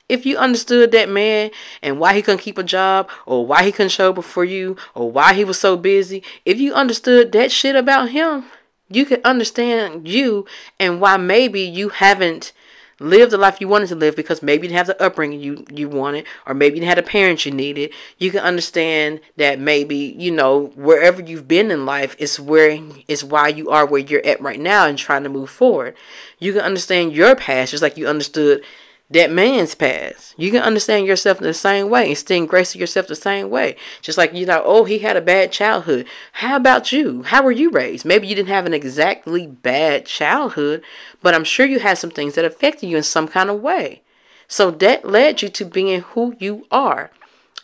If 0.09 0.27
you 0.27 0.37
understood 0.37 0.91
that 0.91 1.09
man 1.09 1.53
and 1.83 2.01
why 2.01 2.15
he 2.15 2.23
couldn't 2.23 2.41
keep 2.41 2.59
a 2.59 2.65
job, 2.65 3.09
or 3.27 3.47
why 3.47 3.63
he 3.63 3.71
couldn't 3.71 3.91
show 3.91 4.13
up 4.13 4.25
for 4.25 4.45
you, 4.45 4.77
or 4.93 5.09
why 5.09 5.35
he 5.35 5.45
was 5.45 5.61
so 5.61 5.77
busy, 5.77 6.25
if 6.45 6.59
you 6.59 6.75
understood 6.75 7.31
that 7.31 7.53
shit 7.53 7.77
about 7.77 8.09
him, 8.09 8.47
you 8.91 9.05
can 9.05 9.21
understand 9.25 10.07
you 10.09 10.47
and 10.79 11.01
why 11.01 11.17
maybe 11.17 11.61
you 11.61 11.91
haven't 11.91 12.53
lived 13.01 13.33
the 13.33 13.39
life 13.39 13.61
you 13.61 13.69
wanted 13.69 13.89
to 13.89 13.95
live 13.95 14.15
because 14.15 14.43
maybe 14.43 14.67
you 14.67 14.69
didn't 14.69 14.77
have 14.77 14.87
the 14.87 15.03
upbringing 15.03 15.41
you, 15.41 15.65
you 15.73 15.89
wanted, 15.89 16.27
or 16.47 16.53
maybe 16.55 16.79
you 16.79 16.85
have 16.85 16.97
the 16.97 17.03
parents 17.03 17.47
you 17.47 17.53
needed. 17.53 17.93
You 18.19 18.31
can 18.31 18.41
understand 18.41 19.21
that 19.37 19.59
maybe, 19.59 19.97
you 19.97 20.31
know, 20.31 20.67
wherever 20.77 21.23
you've 21.23 21.49
been 21.49 21.71
in 21.71 21.87
life 21.87 22.15
is 22.19 22.39
where 22.39 22.79
is 23.09 23.25
why 23.25 23.49
you 23.49 23.71
are 23.71 23.87
where 23.87 24.01
you're 24.01 24.25
at 24.27 24.41
right 24.43 24.61
now 24.61 24.87
and 24.87 24.99
trying 24.99 25.23
to 25.23 25.31
move 25.31 25.49
forward. 25.49 25.97
You 26.39 26.53
can 26.53 26.63
understand 26.63 27.15
your 27.15 27.35
past 27.35 27.71
just 27.71 27.83
like 27.83 27.97
you 27.97 28.07
understood 28.07 28.63
that 29.11 29.31
man's 29.31 29.75
past. 29.75 30.35
You 30.37 30.53
can 30.53 30.63
understand 30.63 31.07
yourself 31.07 31.39
in 31.39 31.45
the 31.45 31.55
same 31.55 31.91
way 31.91 32.09
and 32.09 32.19
still 32.19 32.47
grace 32.47 32.77
yourself 32.77 33.09
the 33.09 33.17
same 33.17 33.51
way. 33.51 33.77
Just 34.01 34.17
like 34.17 34.33
you 34.33 34.47
know, 34.47 34.63
oh, 34.65 34.85
he 34.85 35.01
had 35.01 35.17
a 35.17 35.21
bad 35.21 35.51
childhood. 35.51 36.07
How 36.35 36.57
about 36.57 36.93
you? 36.93 37.25
How 37.25 37.43
were 37.43 37.51
you 37.51 37.71
raised? 37.71 38.05
Maybe 38.05 38.29
you 38.29 38.37
didn't 38.37 38.49
have 38.49 38.67
an 38.67 38.75
exactly 38.75 39.47
bad 39.47 40.07
childhood, 40.07 40.83
but 41.21 41.35
I'm 41.35 41.45
sure 41.45 41.67
you 41.67 41.81
had 41.81 41.99
some 41.99 42.11
things 42.11 42.37
that 42.37 42.45
affected 42.45 42.87
you 42.87 42.97
in 42.97 43.03
some 43.03 43.27
kind 43.27 43.51
of 43.51 43.61
way. 43.61 44.03
So 44.47 44.71
that 44.71 45.05
led 45.05 45.43
you 45.43 45.49
to 45.49 45.65
being 45.65 46.01
who 46.01 46.37
you 46.39 46.67
are. 46.71 47.11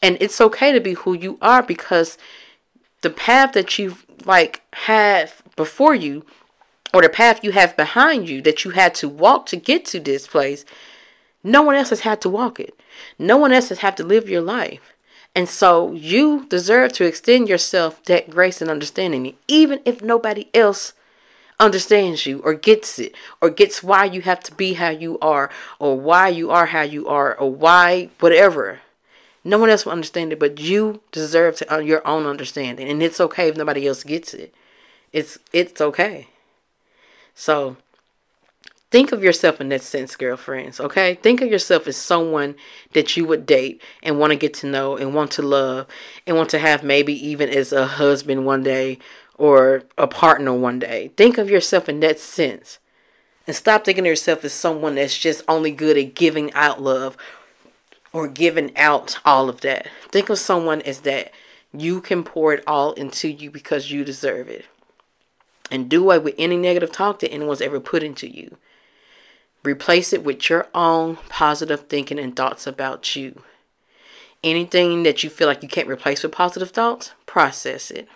And 0.03 0.17
it's 0.21 0.41
okay 0.41 0.73
to 0.73 0.81
be 0.81 0.95
who 0.95 1.15
you 1.15 1.39
are 1.41 1.63
because 1.63 2.19
the 3.03 3.11
path 3.11 3.53
that 3.53 3.79
you've 3.79 4.05
like 4.25 4.63
have 4.73 5.43
before 5.55 5.95
you 5.95 6.25
or 6.93 7.03
the 7.03 7.09
path 7.09 7.45
you 7.45 7.53
have 7.53 7.77
behind 7.77 8.29
you 8.29 8.43
that 8.43 8.65
you 8.65 8.73
had 8.73 8.95
to 8.97 9.09
walk 9.09 9.47
to 9.47 9.57
get 9.57 9.85
to 9.85 10.01
this 10.01 10.27
place 10.27 10.65
no 11.47 11.63
one 11.63 11.77
else 11.77 11.91
has 11.91 12.01
had 12.01 12.21
to 12.23 12.29
walk 12.29 12.59
it. 12.59 12.79
No 13.21 13.37
one 13.37 13.53
else 13.53 13.69
has 13.69 13.79
had 13.79 13.97
to 13.99 14.05
live 14.05 14.29
your 14.29 14.41
life. 14.41 14.95
And 15.33 15.49
so 15.49 15.93
you 15.93 16.45
deserve 16.49 16.93
to 16.95 17.05
extend 17.05 17.49
yourself 17.49 18.03
that 18.07 18.31
grace 18.31 18.61
and 18.61 18.69
understanding, 18.69 19.37
even 19.47 19.81
if 19.85 20.03
nobody 20.03 20.49
else 20.53 20.93
understands 21.61 22.27
you 22.27 22.41
or 22.41 22.55
gets 22.55 22.99
it 22.99 23.15
or 23.41 23.49
gets 23.49 23.83
why 23.83 24.05
you 24.05 24.23
have 24.23 24.41
to 24.41 24.55
be 24.57 24.75
how 24.75 24.89
you 24.89 25.19
are 25.21 25.49
or 25.79 25.99
why 25.99 26.29
you 26.29 26.51
are 26.51 26.67
how 26.67 26.83
you 26.83 27.07
are 27.07 27.39
or 27.39 27.51
why 27.51 28.11
whatever. 28.19 28.81
No 29.45 29.59
one 29.59 29.71
else 29.71 29.85
will 29.85 29.93
understand 29.93 30.33
it, 30.33 30.41
but 30.41 30.59
you 30.59 31.01
deserve 31.13 31.57
to 31.59 31.75
uh, 31.75 31.79
your 31.79 32.05
own 32.05 32.27
understanding, 32.27 32.89
and 32.89 33.01
it's 33.01 33.21
okay 33.21 33.49
if 33.49 33.57
nobody 33.57 33.87
else 33.87 34.03
gets 34.03 34.35
it. 34.35 34.53
It's 35.13 35.39
it's 35.53 35.81
okay. 35.81 36.27
So 37.37 37.77
Think 38.97 39.13
of 39.13 39.23
yourself 39.23 39.61
in 39.61 39.69
that 39.69 39.83
sense, 39.83 40.17
girlfriends, 40.17 40.81
okay? 40.81 41.17
Think 41.17 41.43
of 41.43 41.51
yourself 41.51 41.87
as 41.87 41.99
someone 41.99 42.55
that 42.95 43.15
you 43.15 43.27
would 43.27 43.45
date 43.45 43.83
and 44.03 44.19
want 44.19 44.31
to 44.31 44.39
get 44.39 44.55
to 44.55 44.67
know 44.67 44.97
and 44.97 45.15
want 45.15 45.33
to 45.33 45.43
love 45.43 45.87
and 46.27 46.35
want 46.35 46.49
to 46.49 46.59
have 46.59 46.83
maybe 46.83 47.13
even 47.13 47.51
as 47.51 47.75
a 47.75 47.87
husband 47.87 48.47
one 48.47 48.63
day 48.63 48.99
or 49.35 49.83
a 49.99 50.07
partner 50.07 50.55
one 50.55 50.79
day. 50.79 51.09
Think 51.15 51.37
of 51.37 51.51
yourself 51.51 51.91
in 51.91 52.01
that 52.01 52.19
sense. 52.19 52.79
And 53.47 53.55
stop 53.55 53.85
thinking 53.85 54.07
of 54.07 54.09
yourself 54.09 54.43
as 54.47 54.55
someone 54.55 54.95
that's 54.95 55.19
just 55.19 55.45
only 55.47 55.73
good 55.73 55.99
at 55.99 56.15
giving 56.15 56.51
out 56.55 56.81
love 56.81 57.19
or 58.15 58.27
giving 58.29 58.75
out 58.79 59.19
all 59.27 59.51
of 59.51 59.61
that. 59.61 59.89
Think 60.09 60.31
of 60.31 60.39
someone 60.39 60.81
as 60.81 61.01
that 61.01 61.33
you 61.71 62.01
can 62.01 62.25
pour 62.25 62.55
it 62.55 62.65
all 62.67 62.95
into 62.95 63.29
you 63.29 63.51
because 63.51 63.91
you 63.91 64.07
deserve 64.07 64.49
it. 64.49 64.65
And 65.71 65.91
do 65.91 66.03
away 66.05 66.19
with 66.19 66.35
any 66.39 66.57
negative 66.57 66.93
talk 66.93 67.19
that 67.19 67.31
anyone's 67.31 67.61
ever 67.61 67.79
put 67.79 68.03
into 68.03 68.27
you. 68.27 68.57
Replace 69.67 70.13
it 70.13 70.23
with 70.23 70.49
your 70.49 70.69
own 70.77 71.17
positive 71.29 71.89
thinking 71.89 72.21
and 72.21 72.37
thoughts 72.37 72.69
about 72.69 73.17
you. 73.17 73.43
Anything 74.45 75.03
that 75.03 75.25
you 75.25 75.29
feel 75.29 75.49
like 75.49 75.61
you 75.61 75.69
can't 75.69 75.89
replace 75.89 76.23
with 76.23 76.31
positive 76.31 76.71
thoughts, 76.71 77.15
process 77.27 77.91
it. 77.91 78.09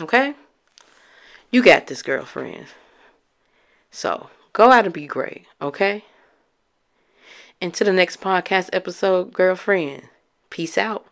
Okay? 0.00 0.32
You 1.50 1.62
got 1.62 1.88
this, 1.88 2.00
girlfriend. 2.00 2.68
So 3.90 4.30
go 4.54 4.70
out 4.72 4.86
and 4.86 4.94
be 4.94 5.06
great, 5.06 5.44
okay? 5.60 6.06
Until 7.60 7.84
the 7.84 7.92
next 7.92 8.22
podcast 8.22 8.70
episode, 8.72 9.34
girlfriend. 9.34 10.04
Peace 10.48 10.78
out. 10.78 11.04